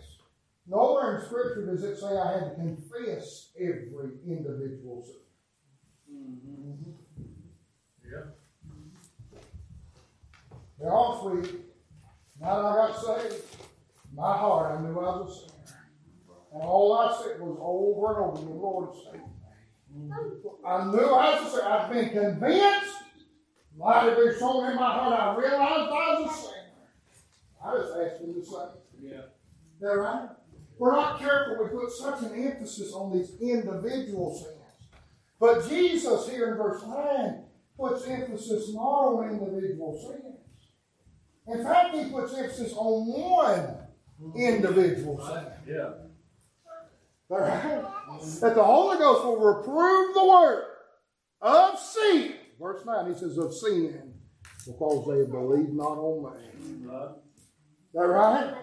[0.67, 5.21] Nowhere in Scripture does it say I had to confess every individual sin.
[6.11, 6.91] Mm-hmm.
[8.05, 8.33] Yeah.
[10.91, 11.61] Honest with you,
[12.41, 13.43] now that I got saved,
[14.15, 15.55] my heart, I knew I was a sinner.
[16.53, 20.11] And all I said was over and over again, Lord, save me.
[20.67, 21.69] I knew I was a sinner.
[21.69, 22.97] I've been convinced.
[23.77, 25.21] Light had been shown in my heart.
[25.21, 26.55] I realized I was a sinner.
[27.65, 29.11] I just asked him to save me.
[29.11, 29.23] Yeah.
[29.81, 30.29] That right?
[30.79, 31.65] We're not careful.
[31.65, 34.99] We put such an emphasis on these individual sins.
[35.39, 37.45] But Jesus here in verse 9
[37.79, 40.35] puts emphasis not on individual sins.
[41.47, 43.77] In fact, he puts emphasis on one
[44.37, 45.75] individual sin.
[45.75, 45.91] Yeah.
[48.41, 50.65] That the Holy Ghost will reprove the word
[51.41, 52.35] of sin.
[52.61, 54.15] Verse 9, he says, of sin,
[54.67, 56.87] because they believe not on me.
[57.95, 58.55] That right?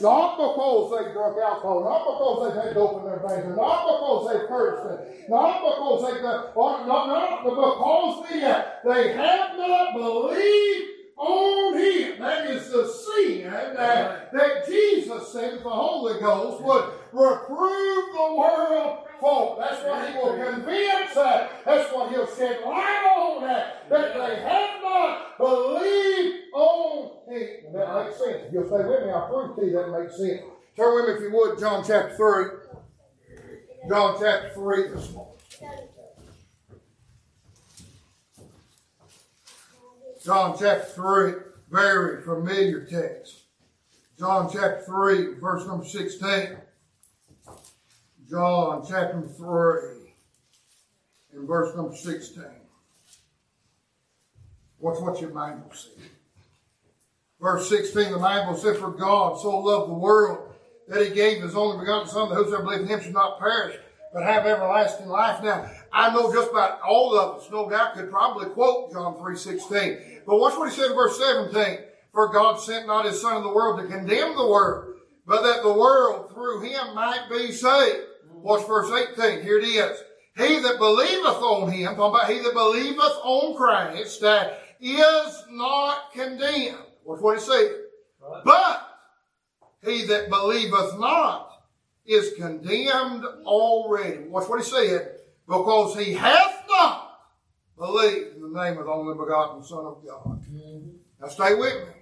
[0.00, 4.26] Not because they drunk alcohol, not because they've had dope in their veins, not because
[4.26, 8.40] they've cursed, not because they, or not, not because they,
[8.90, 10.89] they have not believed
[11.20, 12.18] on Him.
[12.18, 19.06] That is the sin that, that Jesus said the Holy Ghost would reprove the world
[19.20, 19.58] for.
[19.60, 21.64] That's what He will convince that.
[21.64, 23.88] That's what He'll shed light on that.
[23.90, 27.72] That they have not believed on Him.
[27.74, 28.52] That makes sense.
[28.52, 30.40] You'll stay with me, I'll prove to you that makes sense.
[30.76, 33.88] Turn with me, if you would, John chapter 3.
[33.88, 35.34] John chapter 3 this morning.
[40.22, 41.32] John chapter 3,
[41.70, 43.44] very familiar text.
[44.18, 46.58] John chapter 3, verse number 16.
[48.28, 49.78] John chapter 3,
[51.32, 52.44] and verse number 16.
[54.78, 56.04] Watch what your Bible says.
[57.40, 60.52] Verse 16, the Bible said, For God so loved the world
[60.88, 63.76] that he gave his only begotten Son, that whosoever believes in him should not perish,
[64.12, 65.42] but have everlasting life.
[65.42, 70.22] Now, I know just about all of us, no doubt, could probably quote John 3.16.
[70.26, 71.78] But watch what he said in verse 17.
[72.12, 75.62] For God sent not his Son in the world to condemn the world, but that
[75.62, 78.06] the world through him might be saved.
[78.32, 79.42] Watch verse 18.
[79.42, 79.98] Here it is.
[80.36, 86.12] He that believeth on him, talking about he that believeth on Christ, that is not
[86.12, 86.78] condemned.
[87.04, 87.70] Watch what he said.
[88.20, 88.42] Right.
[88.44, 88.90] But
[89.84, 91.50] he that believeth not
[92.06, 94.24] is condemned already.
[94.24, 95.16] Watch what he said.
[95.50, 97.22] Because he hath not
[97.76, 100.40] believed in the name of the only begotten Son of God.
[101.20, 101.94] Now stay with me.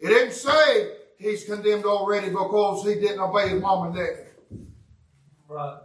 [0.00, 4.26] It didn't say he's condemned already because he didn't obey his mom and dad.
[5.48, 5.78] Right.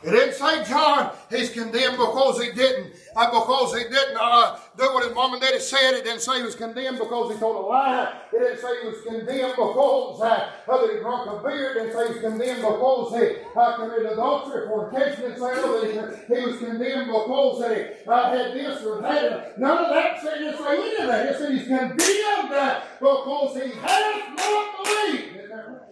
[0.00, 4.84] It didn't say John he's condemned because he didn't uh, because he didn't uh, do
[4.94, 5.94] what his mom and daddy said.
[5.94, 8.14] It didn't say he was condemned because he told a lie.
[8.32, 11.70] It didn't say he was condemned because uh, that he drank a beer.
[11.72, 15.24] It didn't say he was condemned because he uh, committed adultery, fornication.
[15.24, 19.58] It didn't say he, he was condemned because he uh, had this or that.
[19.58, 21.26] None of that said, didn't say any of that.
[21.26, 25.38] It said he's condemned uh, because he has not believed.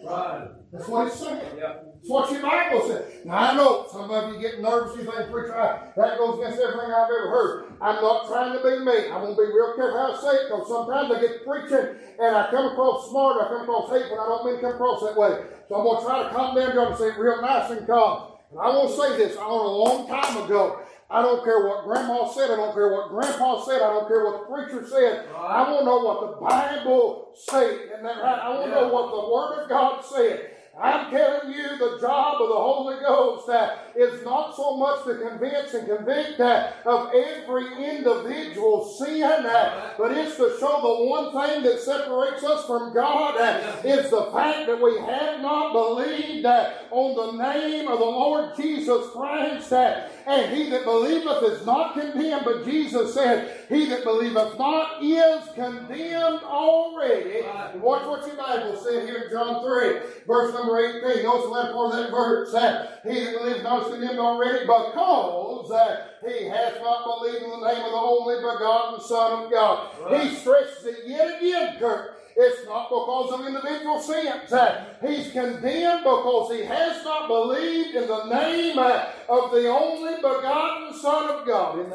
[0.07, 0.49] Right?
[0.71, 1.59] That's what it's saying.
[1.59, 1.75] Yeah.
[2.07, 3.25] That's what your Bible says.
[3.25, 4.97] Now I know some of you get nervous.
[4.97, 7.73] You think, preacher, I, that goes against everything I've ever heard.
[7.83, 9.11] I'm not trying to be me.
[9.11, 11.99] I'm going to be real careful how I say it because sometimes I get preaching
[12.23, 14.75] and I come across smart I come across hateful and I don't mean to come
[14.79, 15.35] across that way.
[15.67, 17.87] So I'm going to try to calm down y'all and say it real nice and
[17.87, 18.39] calm.
[18.55, 19.37] And I want to say this.
[19.37, 20.87] I learned a long time ago.
[21.11, 22.51] I don't care what grandma said.
[22.51, 23.83] I don't care what grandpa said.
[23.83, 25.27] I don't care what the preacher said.
[25.35, 27.91] I want to know what the Bible said.
[27.95, 28.39] Isn't that right?
[28.43, 30.56] I want to know what the Word of God said.
[30.79, 35.15] I'm telling you, the job of the Holy Ghost uh, is not so much to
[35.17, 37.65] convince and convict uh, of every
[37.97, 43.41] individual sin, uh, but it's to show the one thing that separates us from God
[43.41, 48.55] uh, is the fact that we have not believed on the name of the Lord
[48.57, 49.73] Jesus Christ.
[49.73, 55.03] uh, And he that believeth is not condemned, but Jesus said, He that believeth not
[55.03, 57.43] is condemned already.
[57.73, 61.23] And watch what your Bible said here in John 3, verse number 18.
[61.23, 64.67] Notice the last part of that verse that he that believes not is condemned already
[64.67, 69.51] because uh, he hath not believed in the name of the only begotten Son of
[69.51, 69.93] God.
[70.03, 70.29] Right.
[70.29, 72.16] He stresses it yet again, Kirk.
[72.39, 74.53] It's not because of individual sins.
[74.53, 80.17] Uh, he's condemned because he has not believed in the name uh, of the only
[80.17, 81.91] begotten Son of God.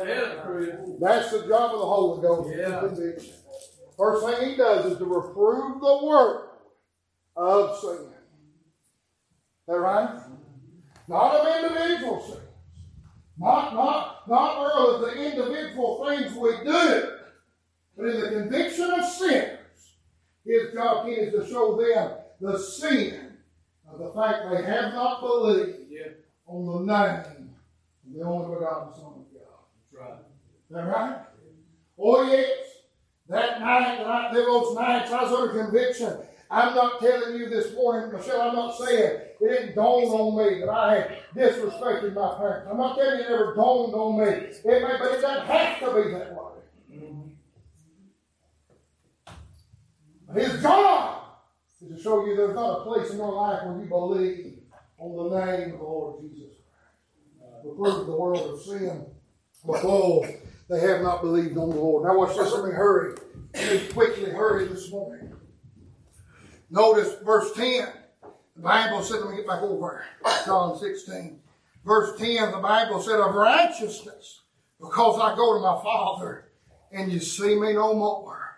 [1.00, 2.58] That's the job of the Holy Ghost.
[2.58, 2.82] Yeah.
[3.96, 6.58] First thing he does is to reprove the work
[7.38, 8.08] of sin.
[8.08, 10.22] Is that right?
[11.08, 12.40] Not of individual sins.
[13.38, 17.12] Not, not, not of the individual things we do,
[17.96, 19.58] but in the conviction of sin
[20.46, 23.38] his job is to show them the sin
[23.92, 26.08] of the fact they have not believed yeah.
[26.48, 27.50] on the name
[28.06, 29.62] of the only begotten Son of God.
[29.92, 30.20] That's right.
[30.70, 31.18] Is that right?
[31.98, 32.50] Oh, yes.
[33.30, 36.18] That night, the night, those nights, I was under conviction.
[36.50, 40.60] I'm not telling you this morning, Michelle, I'm not saying it didn't dawn on me
[40.60, 42.68] that I had disrespected my parents.
[42.70, 44.26] I'm not telling you it never dawned on me.
[44.26, 46.52] It may, but it doesn't have to be that way.
[46.94, 47.30] Mm-hmm.
[50.34, 51.24] His job
[51.82, 54.60] is to show you there's not a place in your life where you believe
[54.98, 57.66] on the name of the Lord Jesus Christ.
[57.66, 59.06] Uh, Reprove the world of sin
[59.66, 60.28] because
[60.70, 62.06] they have not believed on the Lord.
[62.06, 62.54] Now watch this.
[62.54, 63.16] Let me hurry.
[63.54, 65.34] Let me quickly hurry this morning.
[66.70, 67.90] Notice verse 10.
[68.56, 70.06] The Bible said, let me get back over
[70.46, 71.40] John 16.
[71.84, 74.42] Verse 10, the Bible said, of righteousness,
[74.80, 76.52] because I go to my Father,
[76.92, 78.51] and you see me no more.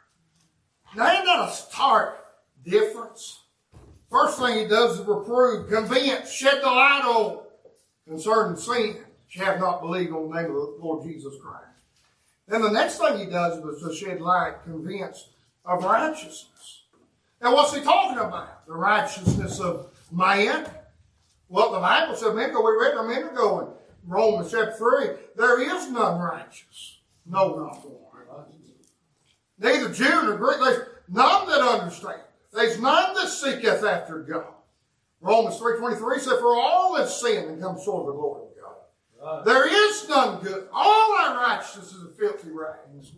[0.95, 2.23] Now, ain't that a stark
[2.63, 3.39] difference?
[4.11, 7.39] First thing he does is reprove, convince, shed the light on
[8.07, 11.65] concerning sin which have not believed on the name of the Lord Jesus Christ.
[12.47, 15.29] Then the next thing he does is to shed light, convince
[15.65, 16.83] of righteousness.
[17.41, 18.65] Now, what's he talking about?
[18.67, 20.69] The righteousness of man?
[21.49, 25.07] Well, the Bible said a ago, we read a minute ago in Romans chapter 3,
[25.35, 26.99] there is none righteous.
[27.25, 28.02] No, not one
[29.63, 30.59] neither Jew nor Greek.
[30.59, 32.21] There's none that understand.
[32.51, 34.45] There's none that seeketh after God.
[35.21, 39.37] Romans 3.23 said, For all have sinned and come short of the glory of God.
[39.37, 39.45] Right.
[39.45, 40.67] There is none good.
[40.71, 43.13] All our righteousness is a filthy rags.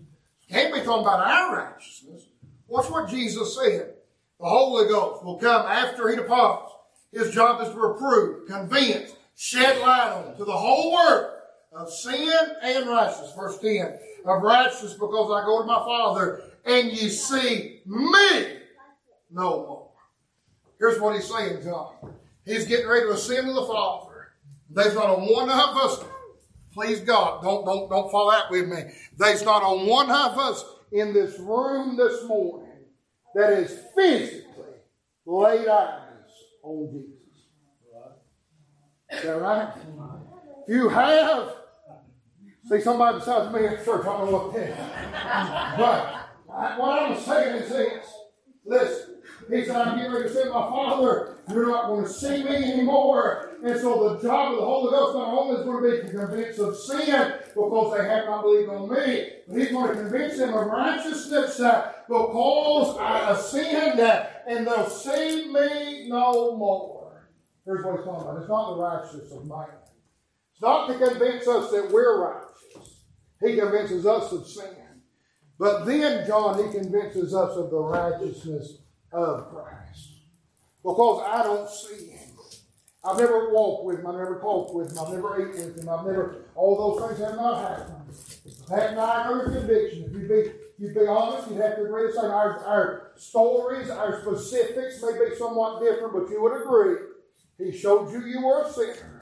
[0.49, 2.27] Can't be talking about our righteousness.
[2.67, 3.95] Watch what Jesus said.
[4.39, 6.71] The Holy Ghost will come after he departs.
[7.11, 11.34] His job is to reprove, convince, shed light on to the whole world
[11.75, 12.31] of sin
[12.63, 13.33] and righteousness.
[13.37, 18.59] Verse 10 of righteousness because I go to my Father and you see me
[19.31, 19.91] no more.
[20.79, 21.93] Here's what he's saying, John.
[22.45, 24.33] He's getting ready to ascend to the Father.
[24.69, 26.03] There's not a one of us,
[26.73, 28.83] please God, don't, don't, don't fall out with me.
[29.17, 32.71] There's not a one of us in this room this morning
[33.35, 34.65] that is physically
[35.25, 36.01] laid eyes
[36.63, 37.11] on Jesus.
[39.11, 39.73] Is that right?
[40.67, 41.53] If you have,
[42.67, 44.75] See, somebody besides me at church, I don't to tell you.
[45.77, 48.05] But I, what I'm saying is this.
[48.65, 49.15] Listen,
[49.51, 52.55] he said, I'm getting ready to say, my Father, you're not going to see me
[52.55, 53.57] anymore.
[53.63, 56.17] And so the job of the Holy Ghost not only is going to be to
[56.17, 60.37] convince of sin because they have not believed on me, but he's going to convince
[60.37, 67.29] them of righteousness because I ascend and they'll see me no more.
[67.65, 68.39] Here's what he's talking about.
[68.39, 69.67] It's not the righteousness of man.
[70.55, 73.01] It's not to convince us that we're righteous.
[73.41, 75.01] He convinces us of sin.
[75.59, 78.77] But then, John, he convinces us of the righteousness
[79.11, 80.11] of Christ.
[80.81, 82.29] Because I don't see him.
[83.03, 84.07] I've never walked with him.
[84.07, 84.99] I've never talked with him.
[84.99, 85.89] I've never ate with him.
[85.89, 88.15] I've never, all those things have not happened.
[88.69, 90.05] That night, other conviction.
[90.05, 94.21] If you'd be, you'd be honest, you'd have to agree say our, our stories, our
[94.21, 96.95] specifics may be somewhat different, but you would agree.
[97.57, 99.21] He showed you you were a sinner.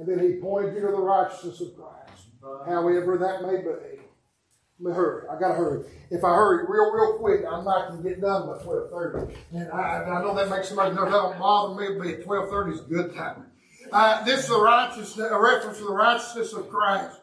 [0.00, 2.24] And then he pointed you to the righteousness of Christ.
[2.66, 4.00] However that may be.
[4.82, 5.28] Let me hurry.
[5.28, 5.84] I gotta hurry.
[6.10, 9.34] If I hurry real, real quick, I'm not gonna get done by twelve thirty.
[9.52, 11.12] And I, I know that makes somebody nervous.
[11.12, 13.44] That don't bother me, but twelve thirty is a good time.
[13.92, 17.20] Uh, this is a righteousness, a reference to the righteousness of Christ.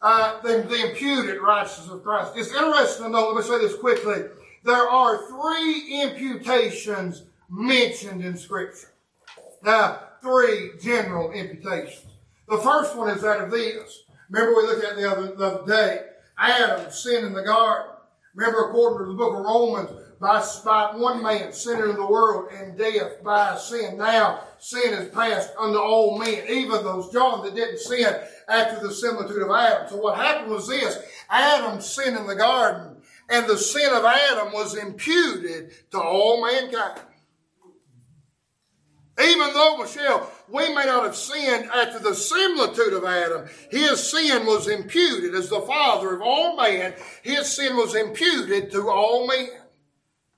[0.00, 2.32] Uh, the, the imputed righteousness of Christ.
[2.36, 3.28] It's interesting to know.
[3.28, 4.22] Let me say this quickly.
[4.64, 8.94] There are three imputations mentioned in Scripture.
[9.62, 12.06] Now, three general imputations.
[12.48, 14.04] The first one is that of this.
[14.30, 16.00] Remember we looked at the other, the other day.
[16.38, 17.92] Adam sinned in the garden.
[18.34, 19.90] Remember according to the book of Romans,
[20.20, 23.96] by, by one man, sin into the world, and death by sin.
[23.98, 28.14] Now, sin is passed unto all men, even those John that didn't sin
[28.48, 29.88] after the similitude of Adam.
[29.88, 30.98] So what happened was this,
[31.30, 32.96] Adam sinned in the garden,
[33.28, 37.00] and the sin of Adam was imputed to all mankind.
[39.20, 44.46] Even though, Michelle, we may not have sinned after the similitude of Adam, his sin
[44.46, 46.94] was imputed as the father of all men.
[47.22, 49.48] His sin was imputed to all men.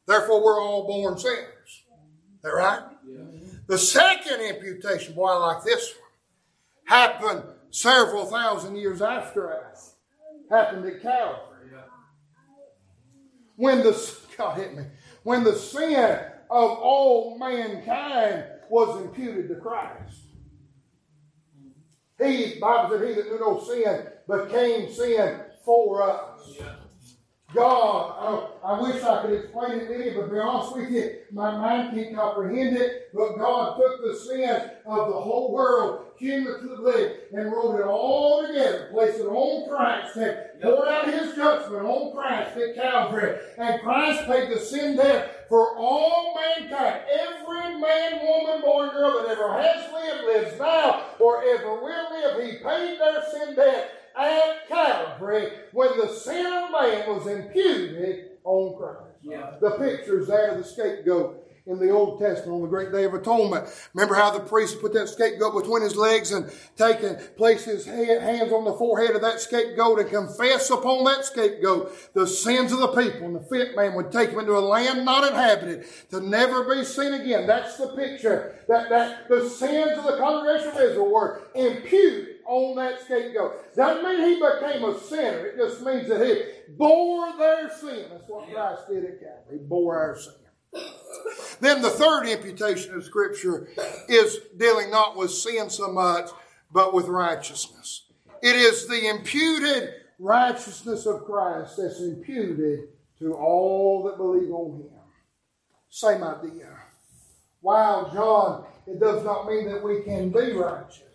[0.06, 1.46] Therefore, we're all born sinners.
[1.66, 2.82] Is that right?
[3.06, 3.18] Yeah.
[3.66, 9.66] The second imputation, boy, I like this one, happened several thousand years after Adam.
[10.50, 11.68] Happened at Calvary.
[13.56, 14.84] When the, God hit me,
[15.22, 16.18] when the sin
[16.50, 20.26] of all mankind was imputed to Christ.
[22.18, 26.54] He, Bible said, he that knew no sin became sin for us.
[26.58, 26.74] Yeah.
[27.52, 30.90] God, I, I, wish I could explain it to you, but to be honest with
[30.90, 33.10] you, my mind can't comprehend it.
[33.12, 38.90] But God took the sins of the whole world cumulatively and wrote it all together,
[38.92, 43.38] placed it on Christ, and poured out his judgment on Christ at Calvary.
[43.58, 47.02] And Christ paid the sin debt for all mankind.
[47.10, 52.44] Every man, woman, boy, girl that ever has lived, lives now, or ever will live,
[52.44, 58.76] he paid their sin debt at Calvary when the sin of man was imputed on
[58.76, 59.16] Christ.
[59.22, 59.54] Yeah.
[59.60, 63.14] The pictures there of the scapegoat in the Old Testament on the great day of
[63.14, 63.68] atonement.
[63.94, 67.84] Remember how the priest put that scapegoat between his legs and take and place his
[67.84, 72.80] hands on the forehead of that scapegoat and confess upon that scapegoat the sins of
[72.80, 73.26] the people.
[73.26, 76.84] And the fit man would take him into a land not inhabited to never be
[76.84, 77.46] seen again.
[77.46, 82.76] That's the picture that, that the sins of the congregation of Israel were imputed on
[82.76, 83.74] that scapegoat.
[83.76, 85.46] Doesn't mean he became a sinner.
[85.46, 88.06] It just means that he bore their sin.
[88.10, 89.58] That's what Christ did at Calvary.
[89.58, 90.34] He bore our sin.
[91.60, 93.68] Then the third imputation of Scripture
[94.08, 96.30] is dealing not with sin so much,
[96.72, 98.06] but with righteousness.
[98.42, 102.88] It is the imputed righteousness of Christ that's imputed
[103.20, 104.90] to all that believe on Him.
[105.88, 106.76] Same idea.
[107.60, 111.09] While John, it does not mean that we can be righteous,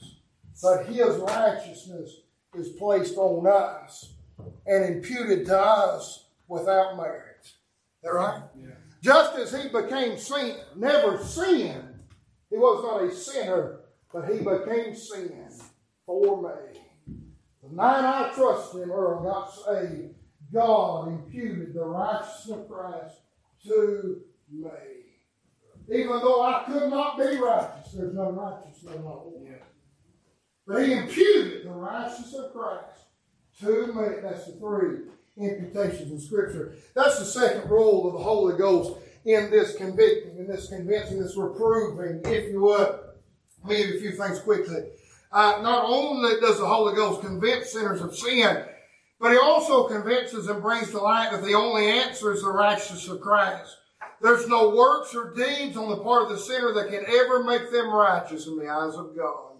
[0.61, 2.21] but His righteousness
[2.55, 4.13] is placed on us
[4.65, 7.37] and imputed to us without merit.
[7.43, 7.53] Is
[8.03, 8.43] that right?
[8.59, 8.67] Yeah.
[9.01, 11.99] Just as he became sin, never sinned,
[12.49, 13.81] he was not a sinner,
[14.11, 15.49] but he became sin
[16.05, 16.81] for me.
[17.61, 20.15] The night I trusted him, Earl got saved,
[20.51, 23.15] God imputed the righteousness of Christ
[23.65, 24.69] to me.
[25.87, 29.21] Even though I could not be righteous, there's no righteousness in my life.
[29.33, 29.64] But
[30.67, 33.05] he imputed the righteousness of Christ
[33.61, 34.21] to me.
[34.21, 34.99] That's the three
[35.37, 36.75] imputations in Scripture.
[36.93, 41.35] That's the second role of the Holy Ghost in this convicting, in this convincing, this
[41.35, 42.99] reproving, if you would.
[43.63, 44.83] Maybe a few things quickly.
[45.31, 48.63] Uh, not only does the Holy Ghost convince sinners of sin,
[49.19, 53.07] but he also convinces and brings to light that the only answer is the righteousness
[53.07, 53.75] of Christ.
[54.21, 57.71] There's no works or deeds on the part of the sinner that can ever make
[57.71, 59.54] them righteous in the eyes of God.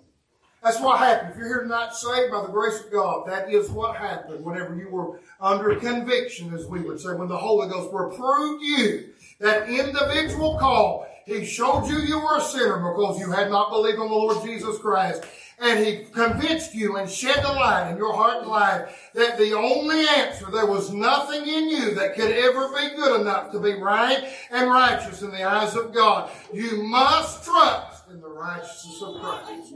[0.66, 1.30] That's what happened.
[1.30, 4.76] If you're here tonight saved by the grace of God, that is what happened whenever
[4.76, 9.10] you were under conviction, as we would say, when the Holy Ghost reproved you,
[9.40, 11.06] that individual call.
[11.28, 14.44] He showed you you were a sinner because you had not believed on the Lord
[14.44, 15.24] Jesus Christ.
[15.60, 19.54] And he convinced you and shed the light in your heart and life that the
[19.54, 23.76] only answer, there was nothing in you that could ever be good enough to be
[23.76, 26.32] right and righteous in the eyes of God.
[26.52, 29.74] You must trust in the righteousness of Christ.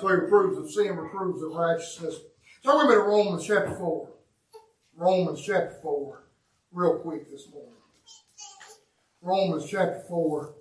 [0.00, 2.20] So he approves of sin, approves of righteousness.
[2.62, 4.08] So we're to Romans chapter 4.
[4.96, 6.22] Romans chapter 4.
[6.72, 7.74] Real quick this morning.
[9.20, 10.54] Romans chapter 4.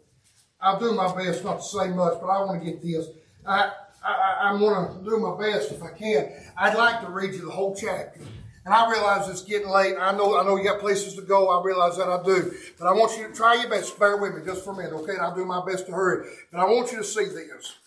[0.61, 3.07] I'll do my best not to say much, but I want to get this.
[3.45, 3.71] I,
[4.03, 6.31] I, I want to do my best if I can.
[6.57, 8.21] I'd like to read you the whole chapter.
[8.65, 9.95] And I realize it's getting late.
[9.99, 11.49] I know, I know you got places to go.
[11.49, 12.53] I realize that I do.
[12.77, 13.97] But I want you to try your best.
[13.97, 15.13] Bear with me just for a minute, okay?
[15.13, 16.29] And I'll do my best to hurry.
[16.51, 17.77] But I want you to see this.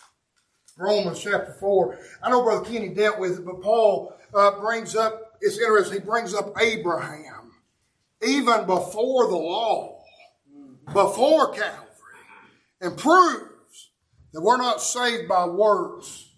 [0.78, 1.98] Romans chapter 4.
[2.22, 6.04] I know Brother Kenny dealt with it, but Paul uh, brings up, it's interesting, he
[6.04, 7.52] brings up Abraham.
[8.26, 10.02] Even before the law,
[10.86, 11.88] before Calvary,
[12.80, 13.90] and proves
[14.32, 16.30] that we're not saved by works,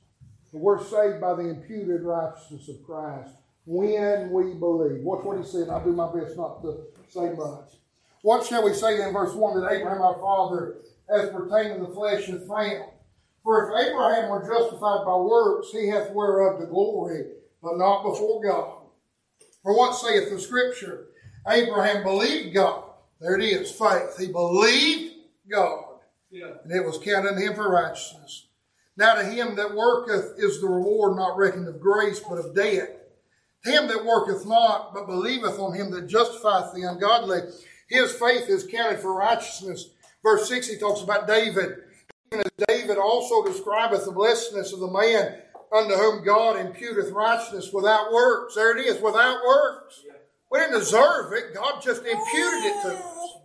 [0.53, 3.35] but we're saved by the imputed righteousness of Christ
[3.66, 5.02] when we believe.
[5.02, 5.68] Watch what he said.
[5.68, 7.70] I'll do my best not to say much.
[8.22, 10.76] What shall we say in verse 1 that Abraham our father,
[11.08, 12.84] as pertaining to the flesh, hath found?
[13.42, 17.26] For if Abraham were justified by works, he hath whereof the glory,
[17.62, 18.78] but not before God.
[19.62, 21.08] For what saith the Scripture?
[21.46, 22.84] Abraham believed God,
[23.20, 24.18] There it is, faith.
[24.18, 25.14] He believed
[25.50, 25.84] God,
[26.30, 26.54] Yeah.
[26.62, 28.48] and it was counted unto him for righteousness.
[28.96, 33.03] Now to him that worketh is the reward not reckoned of grace, but of debt.
[33.64, 37.40] Him that worketh not, but believeth on him that justifieth the ungodly,
[37.88, 39.90] his faith is counted for righteousness.
[40.22, 41.76] Verse 6, he talks about David.
[42.32, 45.40] Even as David also describeth the blessedness of the man
[45.72, 48.54] unto whom God imputeth righteousness without works.
[48.54, 50.02] There it is, without works.
[50.50, 51.54] We didn't deserve it.
[51.54, 53.38] God just imputed it to us.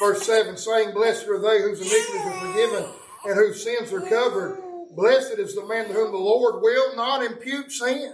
[0.00, 2.84] Verse 7 saying, Blessed are they whose iniquities are forgiven
[3.26, 4.58] and whose sins are covered.
[4.96, 8.12] Blessed is the man to whom the Lord will not impute sin.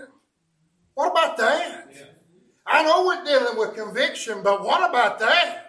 [0.94, 1.88] What about that?
[2.66, 5.66] I know we're dealing with conviction, but what about that?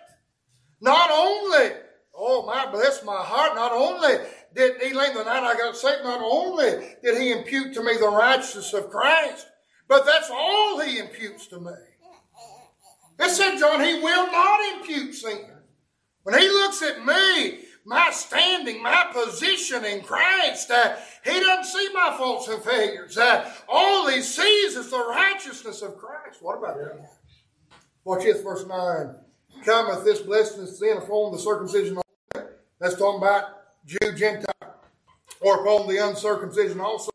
[0.82, 1.72] Not only,
[2.16, 4.18] oh my bless my heart, not only
[4.54, 7.98] did he lay the night I got saved, not only did he impute to me
[7.98, 9.48] the righteousness of Christ,
[9.88, 11.72] but that's all he imputes to me.
[13.20, 15.46] It said, John, he will not impute sin.
[16.24, 21.90] When he looks at me, my standing, my position in Christ, uh, he doesn't see
[21.94, 23.18] my faults and failures.
[23.18, 26.42] Uh, all he sees is the righteousness of Christ.
[26.42, 27.10] What about that?
[28.04, 29.16] Watch this, verse 9.
[29.66, 32.00] Cometh this blessedness then upon the circumcision.
[32.80, 33.46] That's talking about
[33.86, 34.76] Jew, Gentile,
[35.40, 37.12] or upon the uncircumcision also.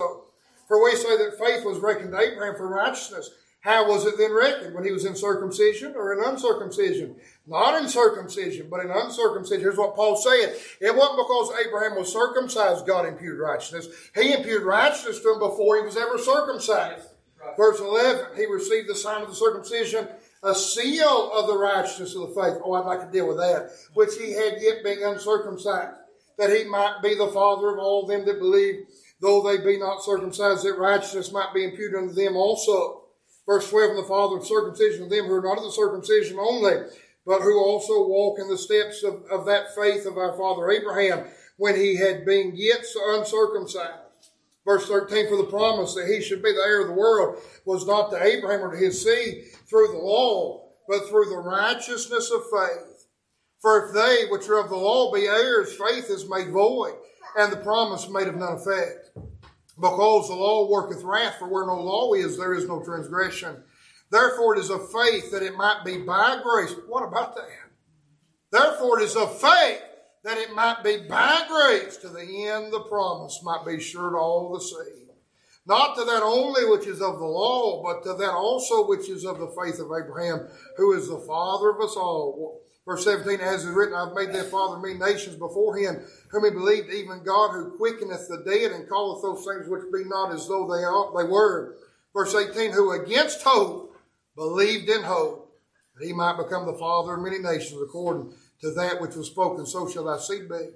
[0.68, 3.30] For we say that faith was reckoned to Abraham for righteousness.
[3.60, 4.74] How was it then reckoned?
[4.74, 7.16] When he was in circumcision or in uncircumcision?
[7.46, 9.60] Not in circumcision, but in uncircumcision.
[9.60, 10.56] Here's what Paul said.
[10.80, 13.88] It wasn't because Abraham was circumcised God imputed righteousness.
[14.14, 17.06] He imputed righteousness to him before he was ever circumcised.
[17.56, 20.08] Verse 11, he received the sign of the circumcision,
[20.42, 22.60] a seal of the righteousness of the faith.
[22.64, 23.70] Oh, I'd like to deal with that.
[23.94, 25.96] Which he had yet being uncircumcised,
[26.38, 28.86] that he might be the father of all them that believe,
[29.20, 33.04] though they be not circumcised, that righteousness might be imputed unto them also.
[33.46, 36.38] Verse 12, and the father of circumcision of them who are not of the circumcision
[36.40, 36.72] only,
[37.26, 41.26] but who also walk in the steps of, of that faith of our father Abraham,
[41.56, 44.30] when he had been yet uncircumcised.
[44.64, 47.86] Verse 13, for the promise that he should be the heir of the world was
[47.86, 52.42] not to Abraham or to his seed through the law, but through the righteousness of
[52.50, 53.06] faith.
[53.60, 56.94] For if they which are of the law be heirs, faith is made void,
[57.38, 59.10] and the promise made of none effect.
[59.80, 63.62] Because the law worketh wrath, for where no law is, there is no transgression.
[64.10, 66.74] Therefore it is of faith that it might be by grace.
[66.86, 67.48] What about that?
[68.52, 69.82] Therefore it is of faith
[70.24, 74.16] that it might be by grace to the end the promise might be sure to
[74.16, 75.06] all the seed.
[75.66, 79.24] Not to that only which is of the law, but to that also which is
[79.24, 80.46] of the faith of Abraham,
[80.76, 82.60] who is the father of us all.
[82.86, 86.50] Verse 17, as is written, I've made that father many nations before him, whom he
[86.50, 90.46] believed, even God who quickeneth the dead and calleth those things which be not as
[90.46, 91.74] though they ought, they were.
[92.14, 93.85] Verse 18, who against hope
[94.36, 95.58] believed in hope,
[95.96, 99.66] that he might become the father of many nations according to that which was spoken,
[99.66, 100.68] so shall thy seed be.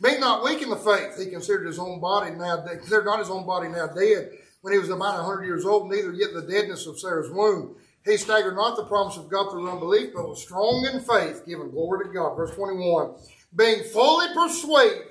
[0.00, 3.20] Being not weak in the faith, he considered his own body now dead, considered not
[3.20, 4.32] his own body now dead,
[4.62, 7.76] when he was about a hundred years old, neither yet the deadness of Sarah's womb.
[8.04, 11.70] He staggered not the promise of God through unbelief, but was strong in faith, giving
[11.70, 12.36] glory to God.
[12.36, 13.14] Verse 21,
[13.54, 15.02] being fully persuaded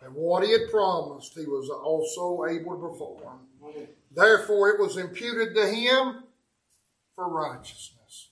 [0.00, 3.40] that what he had promised, he was also able to perform.
[4.14, 6.22] Therefore, it was imputed to him
[7.14, 8.30] for righteousness.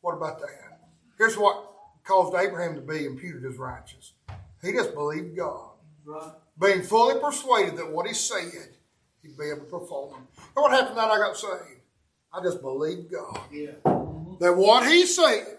[0.00, 0.80] What about that?
[1.18, 1.64] Here's what
[2.04, 4.12] caused Abraham to be imputed as righteous.
[4.62, 5.70] He just believed God.
[6.04, 6.32] Right.
[6.60, 8.68] Being fully persuaded that what he said,
[9.22, 10.26] he'd be able to perform.
[10.36, 11.80] And what happened that I got saved?
[12.32, 13.40] I just believed God.
[13.52, 13.72] Yeah.
[14.40, 15.58] That what he said,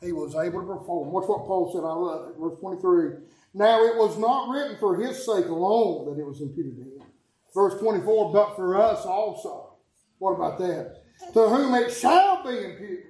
[0.00, 1.12] he was able to perform.
[1.12, 1.84] What's what Paul said?
[1.84, 2.40] I love it.
[2.40, 3.26] Verse 23.
[3.54, 7.06] Now it was not written for his sake alone that it was imputed to him.
[7.54, 9.74] Verse 24, but for us also.
[10.18, 11.01] What about that?
[11.34, 13.04] To whom it shall be imputed.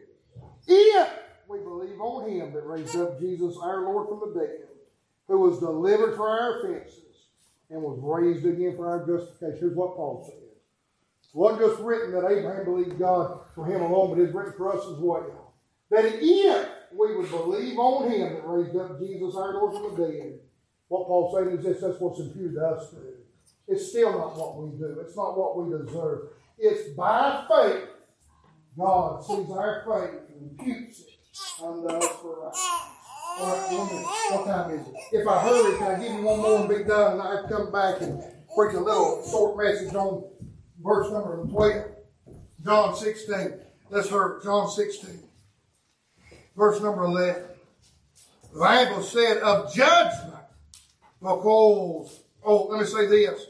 [0.66, 1.08] If
[1.48, 4.68] we believe on him that raised up Jesus our Lord from the dead,
[5.28, 6.98] who was delivered for our offenses
[7.70, 9.58] and was raised again for our justification.
[9.58, 10.36] Here's what Paul said.
[10.36, 14.76] It wasn't just written that Abraham believed God for him alone, but it's written for
[14.76, 15.54] us as well.
[15.90, 20.08] That if we would believe on him that raised up Jesus our Lord from the
[20.08, 20.40] dead,
[20.88, 23.14] what Paul said is this, that's what's imputed to us do.
[23.68, 24.98] It's still not what we do.
[25.00, 26.28] It's not what we deserve.
[26.58, 27.88] It's by faith.
[28.76, 32.88] God sees our faith and imputes it unto us for right.
[33.38, 34.30] All right.
[34.30, 34.94] What time is it?
[35.12, 37.12] If I hurry, can I give you one more and be done?
[37.12, 38.22] And I come back and
[38.54, 40.24] preach a little short message on
[40.82, 41.84] verse number 12.
[42.64, 43.54] John 16.
[43.90, 44.40] Let's hear.
[44.42, 45.22] John 16.
[46.56, 47.42] Verse number 11.
[48.52, 50.34] The Bible said of judgment
[51.20, 53.46] because, oh, let me say this.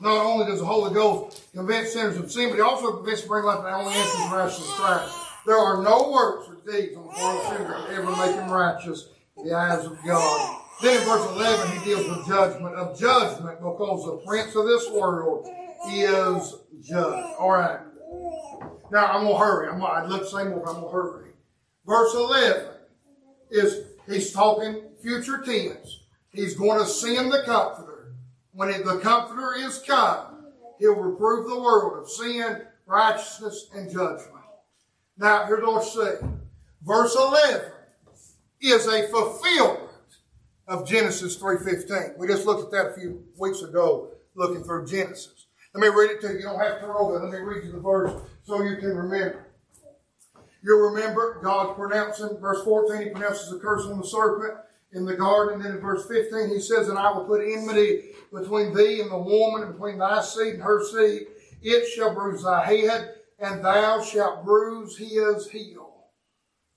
[0.00, 3.28] Not only does the Holy Ghost convince sinners of sin, but he also convinces to
[3.28, 5.18] bring life to the only to righteousness Christ.
[5.46, 9.46] There are no works or deeds on the throne finger, ever make him righteous in
[9.46, 10.60] the eyes of God.
[10.82, 14.90] Then in verse 11, he deals with judgment of judgment because the prince of this
[14.90, 15.46] world
[15.88, 17.36] is judged.
[17.38, 17.80] All right.
[18.90, 19.68] Now I'm gonna hurry.
[19.68, 21.30] I'm gonna, I'd love to say more, but I'm gonna hurry.
[21.86, 22.66] Verse 11
[23.50, 26.00] is he's talking future tense.
[26.32, 27.93] He's going to send the Comforter.
[28.54, 30.44] When the Comforter is come,
[30.78, 34.30] he'll reprove the world of sin, righteousness, and judgment.
[35.18, 36.24] Now, here's what say.
[36.82, 37.72] Verse 11
[38.60, 39.90] is a fulfillment
[40.68, 42.16] of Genesis 3.15.
[42.16, 45.46] We just looked at that a few weeks ago, looking through Genesis.
[45.74, 46.38] Let me read it to you.
[46.38, 47.24] You don't have to roll it.
[47.24, 48.12] Let me read you the verse
[48.44, 49.48] so you can remember.
[50.62, 54.63] You'll remember God pronouncing, verse 14, he pronounces the curse on the serpent
[54.94, 55.60] in the garden.
[55.60, 59.18] Then in verse 15, he says, And I will put enmity between thee and the
[59.18, 61.26] woman, and between thy seed and her seed.
[61.62, 65.94] It shall bruise thy head, and thou shalt bruise his heel.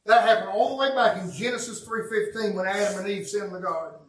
[0.06, 3.54] That happened all the way back in Genesis 3.15 when Adam and Eve sinned in
[3.54, 4.00] the garden.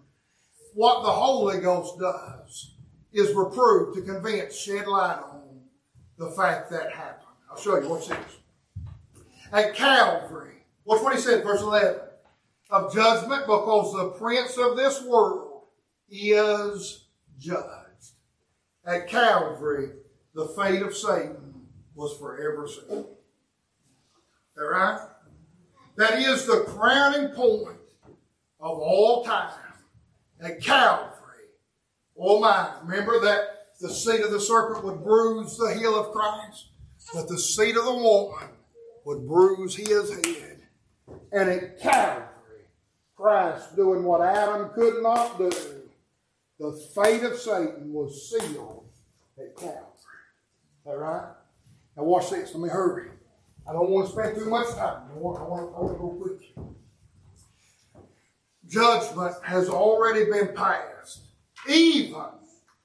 [0.74, 2.76] What the Holy Ghost does
[3.12, 5.60] is reprove, to convince, shed light on
[6.18, 7.26] the fact that happened.
[7.50, 7.88] I'll show you.
[7.88, 8.18] What's this?
[9.52, 12.00] At Calvary, what's what he said, verse 11?
[12.70, 15.62] Of judgment because the prince of this world
[16.10, 17.06] is
[17.38, 18.12] judged.
[18.84, 19.90] At Calvary,
[20.34, 23.16] the fate of Satan was forever sealed.
[24.54, 25.00] That right?
[25.96, 27.78] That is the crowning point
[28.60, 29.52] of all time.
[30.40, 31.14] At Calvary.
[32.16, 36.68] Oh my, remember that the seed of the serpent would bruise the heel of Christ,
[37.14, 38.48] but the seed of the woman
[39.04, 40.62] would bruise his head.
[41.32, 42.27] And at Calvary,
[43.18, 45.50] Christ doing what Adam could not do,
[46.60, 48.84] the fate of Satan was sealed
[49.36, 49.82] at Calvary.
[50.86, 51.32] That right?
[51.96, 52.54] Now watch this.
[52.54, 53.10] Let me hurry.
[53.68, 55.02] I don't want to spend too much time.
[55.12, 56.76] I want, I want, I want to go quick.
[58.68, 61.22] Judgment has already been passed,
[61.68, 62.22] even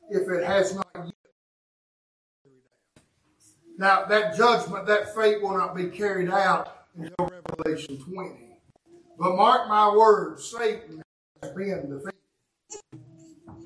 [0.09, 1.13] if it has not yet.
[3.77, 8.43] Now, that judgment, that fate will not be carried out until Revelation 20.
[9.18, 11.01] But mark my words, Satan
[11.41, 12.14] has been defeated.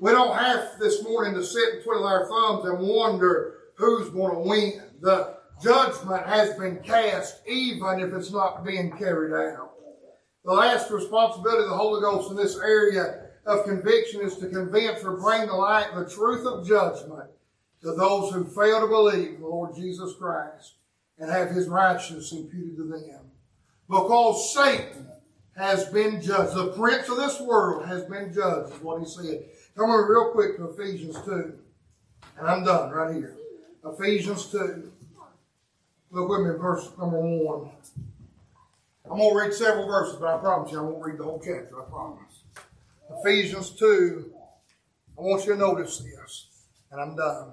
[0.00, 4.34] We don't have this morning to sit and twiddle our thumbs and wonder who's going
[4.34, 4.82] to win.
[5.00, 9.72] The judgment has been cast even if it's not being carried out.
[10.44, 15.02] The last responsibility of the Holy Ghost in this area of conviction is to convince
[15.02, 17.30] or bring to light the truth of judgment
[17.82, 20.74] to those who fail to believe the Lord Jesus Christ
[21.18, 23.20] and have his righteousness imputed to them.
[23.88, 25.07] Because Satan
[25.58, 26.54] has been judged.
[26.54, 29.44] The prince of this world has been judged, is what he said.
[29.76, 31.58] Come on real quick to Ephesians 2.
[32.38, 33.34] And I'm done right here.
[33.84, 34.92] Ephesians 2.
[36.10, 37.70] Look with me in verse number 1.
[39.10, 41.42] I'm going to read several verses, but I promise you I won't read the whole
[41.44, 41.82] chapter.
[41.82, 42.42] I promise.
[43.18, 44.32] Ephesians 2.
[45.18, 46.46] I want you to notice this.
[46.92, 47.52] And I'm done.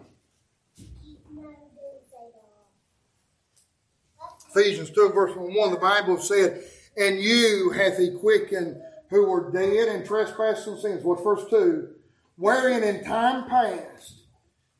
[4.56, 6.64] Ephesians 2, verse 1, the Bible said,
[6.98, 11.04] And you hath he quickened who were dead in trespasses and sins.
[11.04, 11.90] What's verse 2?
[12.38, 14.22] Wherein in time past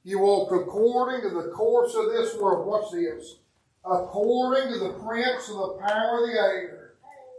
[0.04, 2.68] you walked according to the course of this world.
[2.68, 3.38] What's this?
[3.84, 6.94] According to the prince of the power of the air,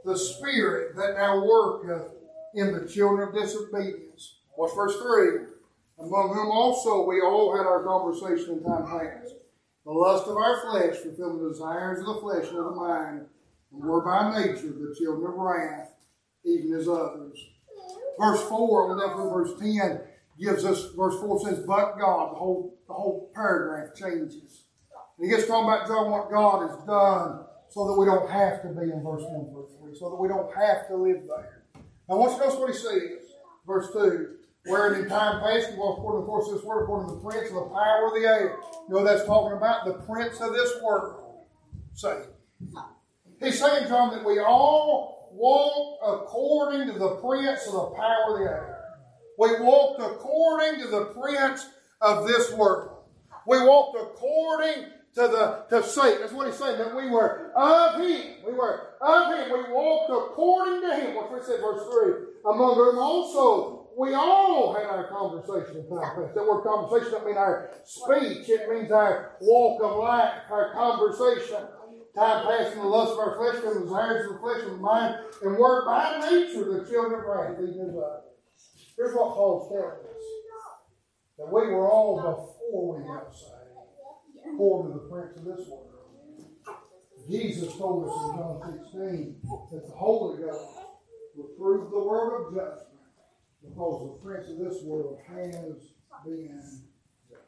[0.05, 2.13] the spirit that now worketh
[2.55, 4.39] in the children of disobedience.
[4.57, 5.47] What's verse 3?
[5.99, 9.35] Among whom also we all had our conversation in time past
[9.85, 13.27] the lust of our flesh, fulfilling the desires of the flesh and of the mind,
[13.71, 15.93] were by nature the children of wrath,
[16.45, 17.39] even as others.
[18.19, 20.01] Verse 4, and then verse 10
[20.41, 24.65] gives us, verse 4 says, but God, the whole, the whole paragraph changes.
[25.19, 28.63] And he gets talking about John, what God has done so that we don't have
[28.63, 31.65] to be in verse 1, verse 3, so that we don't have to live there.
[32.09, 33.33] Now, once you notice what he says,
[33.67, 34.37] verse 2,
[34.67, 37.15] Wherein in time past you walked according to the course of this world, according to
[37.15, 38.57] the prince of the power of the air.
[38.89, 39.85] You know that's talking about?
[39.85, 41.45] The prince of this world.
[41.95, 42.23] Say.
[43.41, 48.39] He's saying, John, that we all walk according to the prince of the power of
[48.39, 48.85] the air.
[49.39, 51.67] We walk according to the prince
[52.01, 53.05] of this world.
[53.47, 54.85] We walked according
[55.15, 56.21] to the to Satan.
[56.21, 56.79] That's what he's saying.
[56.79, 58.45] That we were of him.
[58.47, 59.53] We were of him.
[59.53, 61.15] We walked according to him.
[61.15, 62.53] What he said, verse 3.
[62.53, 66.29] Among whom also we all had our conversation in time.
[66.35, 68.49] That word conversation doesn't mean our speech.
[68.49, 71.67] It means our walk of life, our conversation.
[72.17, 74.73] Time past in the lust of our flesh, and the desires of the flesh and
[74.73, 78.23] the mind, and we're by nature the children of wrath, even as.
[78.97, 80.25] Here's what Paul's telling us.
[81.37, 85.87] That we were all before we got saved, according to the prince of this world.
[87.29, 89.37] Jesus told us in John 16
[89.73, 90.65] that the Holy Ghost
[91.37, 92.87] will prove the word of judgment
[93.63, 95.55] because the prince of this world has
[96.25, 96.63] been
[97.29, 97.43] judged.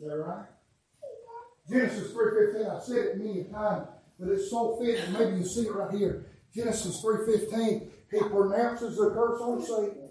[0.00, 0.55] Is that right?
[1.68, 3.88] Genesis 3.15, I've said it many times,
[4.18, 5.12] but it's so fitting.
[5.12, 6.26] Maybe you see it right here.
[6.54, 10.08] Genesis 3.15, he pronounces the curse on Satan.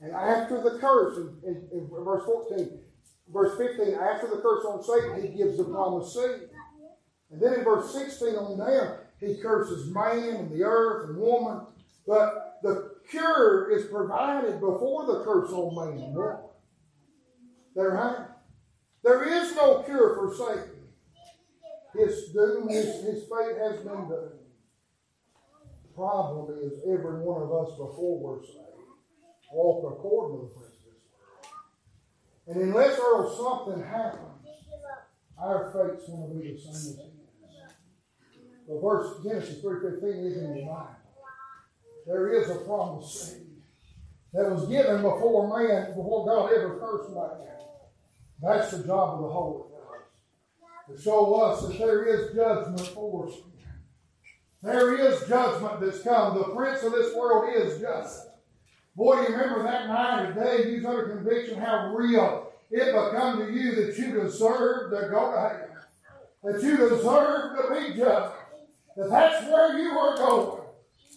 [0.00, 2.78] And after the curse, in, in, in verse 14,
[3.32, 6.48] verse 15, after the curse on Satan, he gives the promised seed.
[7.30, 11.62] And then in verse 16 on down, he curses man and the earth and woman.
[12.06, 16.14] But the cure is provided before the curse on man.
[17.74, 18.26] That right?
[19.04, 20.70] There is no cure for Satan.
[21.94, 24.38] His doom, his, his fate has been done.
[25.82, 28.74] The problem is every one of us before we're saved
[29.54, 31.46] walk according to the prince of this world.
[32.48, 34.20] And unless Earl something happens,
[35.38, 37.04] our fate's going to be the same as his.
[38.66, 40.96] The verse Genesis 3.15 is in your Bible.
[42.06, 43.36] There is a promise
[44.32, 47.53] that was given before man, before God ever cursed man.
[48.42, 49.70] That's the job of the Holy Ghost.
[50.88, 53.34] To show us that there is judgment for us.
[54.62, 56.38] There is judgment that's come.
[56.38, 58.28] The prince of this world is just.
[58.96, 63.52] Boy, you remember that night or day you under conviction how real it become to
[63.52, 65.68] you that you deserve to go to hell.
[66.44, 68.34] That you deserve to be judged.
[68.96, 70.60] That that's where you are going.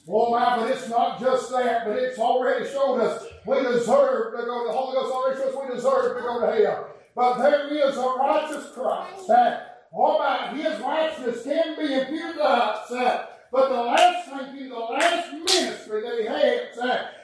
[0.05, 4.45] Well, my, but it's not just that, but it's already showed us we deserve to
[4.45, 4.68] go.
[4.68, 6.89] The Holy Ghost already showed us we deserve to go to hell.
[7.18, 9.28] But there is a righteous Christ.
[9.28, 12.88] That, oh my, his righteousness can be imputed to us.
[12.91, 16.78] That, but the last thing, the last ministry that he has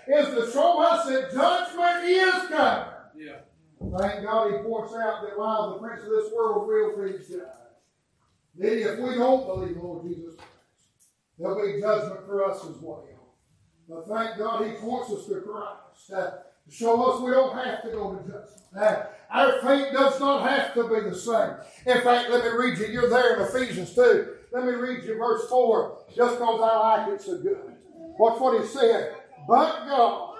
[0.08, 2.88] is to show us that judgment is coming.
[3.16, 3.36] Yeah.
[4.00, 7.44] Thank God he points out that while the prince of this world will be judged,
[8.56, 10.50] then if we don't believe Lord Jesus Christ,
[11.38, 13.08] there'll be judgment for us as well.
[13.88, 17.84] But thank God he points us to Christ uh, to show us we don't have
[17.84, 19.08] to go to judgment.
[19.30, 21.56] Our fate does not have to be the same.
[21.86, 22.88] In fact, let me read you.
[22.88, 24.28] You're there in Ephesians 2.
[24.52, 27.76] Let me read you verse 4, just because I like it so good.
[28.20, 29.16] Watch what he said.
[29.48, 30.36] But God,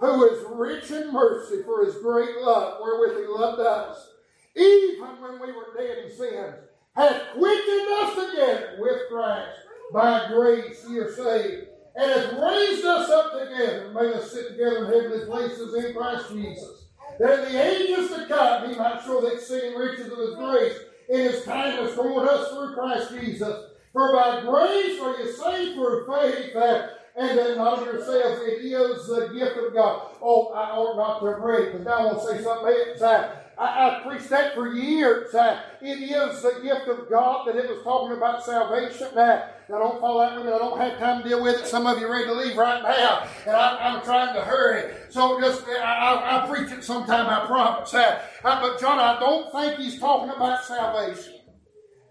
[0.00, 4.10] who is rich in mercy for his great love, wherewith he loved us,
[4.54, 6.54] even when we were dead in sins,
[6.94, 9.58] hath quickened us again with Christ.
[9.92, 11.66] By grace ye are saved,
[11.96, 15.94] and hath raised us up together, and made us sit together in heavenly places in
[15.94, 16.84] Christ Jesus.
[17.18, 20.78] That in the ages to come he might show the exceeding riches of his grace
[21.08, 23.70] in his kindness toward us through Christ Jesus.
[23.92, 29.06] For by grace are you saved through faith, that and that not yourselves, it is
[29.06, 30.08] the gift of God.
[30.20, 33.45] Oh, I ought not to have read because I want to say something else.
[33.58, 35.34] I, preached that for years.
[35.34, 39.06] Uh, it is the gift of God that it was talking about salvation.
[39.16, 40.52] Uh, now, don't follow that with me.
[40.52, 41.66] I don't have time to deal with it.
[41.66, 44.94] Some of you are ready to leave right now, and I, am trying to hurry.
[45.08, 47.92] So just, I, will preach it sometime, I promise.
[47.94, 51.34] Uh, but John, I don't think he's talking about salvation.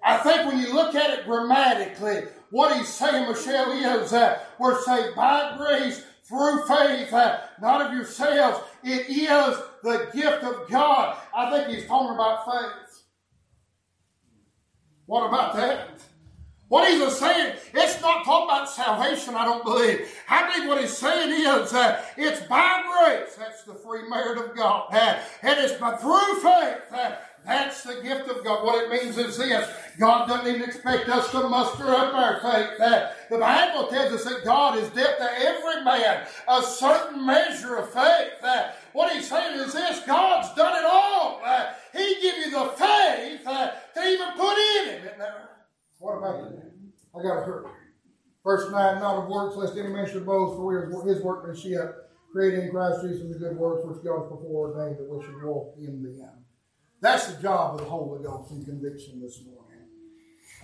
[0.03, 4.81] I think when you look at it grammatically, what he's saying, Michelle, is uh, we're
[4.81, 8.59] saved by grace through faith, uh, not of yourselves.
[8.83, 11.15] It is the gift of God.
[11.33, 13.03] I think he's talking about faith.
[15.05, 15.89] What about that?
[16.67, 20.11] What he's saying, it's not talking about salvation, I don't believe.
[20.27, 23.35] I think what he's saying is uh, it's by grace.
[23.35, 24.87] That's the free merit of God.
[24.91, 26.91] Uh, and it's by through faith.
[26.91, 27.15] Uh,
[27.45, 28.65] that's the gift of God.
[28.65, 29.69] What it means is this
[29.99, 32.81] God doesn't even expect us to muster up our faith.
[32.81, 37.75] Uh, the Bible tells us that God has dealt to every man a certain measure
[37.75, 38.33] of faith.
[38.41, 41.41] Uh, what he's saying is this God's done it all.
[41.43, 45.19] Uh, he give you the faith uh, to even put in it.
[45.99, 46.71] What about that?
[47.13, 47.69] I got to hurry.
[48.43, 52.65] Verse 9, not of works, lest any man should boast, for we his workmanship, created
[52.65, 56.03] in Christ Jesus the good works which God before ordained that we should walk in
[56.03, 56.45] them.
[57.01, 59.87] That's the job of the Holy Ghost in conviction this morning.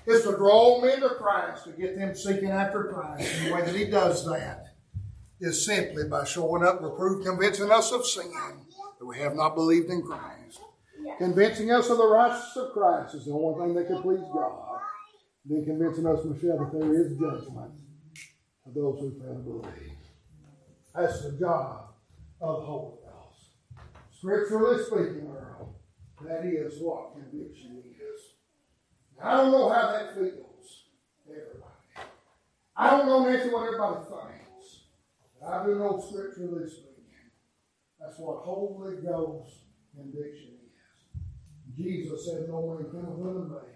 [0.05, 3.29] It's to draw men to Christ, to get them seeking after Christ.
[3.37, 4.70] And the way that He does that
[5.41, 8.31] is simply by showing up, reproof, convincing us of sin,
[8.99, 10.61] that we have not believed in Christ.
[11.17, 14.79] Convincing us of the righteousness of Christ is the only thing that can please God.
[15.45, 17.73] Then convincing us, Michelle, that there is judgment
[18.63, 19.91] for those who fail to believe.
[20.95, 21.95] That's the job
[22.39, 23.85] of the Holy Ghost.
[24.11, 25.75] Scripturally speaking, Earl,
[26.23, 28.21] that is what conviction is.
[29.23, 30.83] I don't know how that feels
[31.27, 32.09] everybody.
[32.75, 34.40] I don't know necessarily what everybody thinks.
[35.45, 37.31] I do know scripture this speaking.
[37.99, 39.53] That's what Holy Ghost
[39.95, 41.75] conviction is.
[41.75, 43.71] Jesus said, No man cometh unto me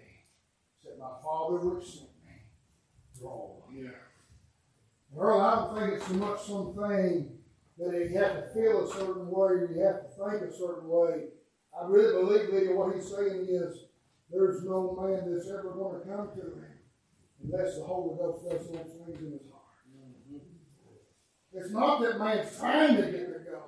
[0.82, 2.32] Said, My Father which sent me.
[3.18, 3.62] Draw.
[3.72, 3.90] Yeah.
[5.18, 7.36] Earl, I don't think it's so much something
[7.78, 10.88] that you have to feel a certain way or you have to think a certain
[10.88, 11.28] way.
[11.74, 13.86] I really believe that what he's saying is
[14.30, 16.64] there's no man that's ever going to come to him
[17.42, 19.55] unless the Holy Ghost does those things in his heart.
[21.56, 23.62] It's not that man's trying to get to God.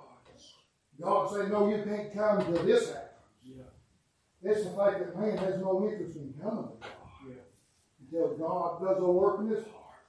[1.01, 3.05] God say, no, you can't come to this house.
[3.45, 3.63] Yeah.
[4.43, 7.35] It's the fact that man has no interest in coming to God Yeah.
[8.01, 10.05] until God does a work in his heart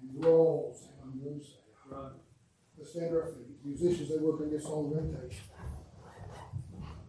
[0.00, 1.56] and draws him loose.
[1.90, 2.12] Right.
[2.78, 3.64] Let's stand to our feet.
[3.64, 5.44] Musicians, they work in this song invitation.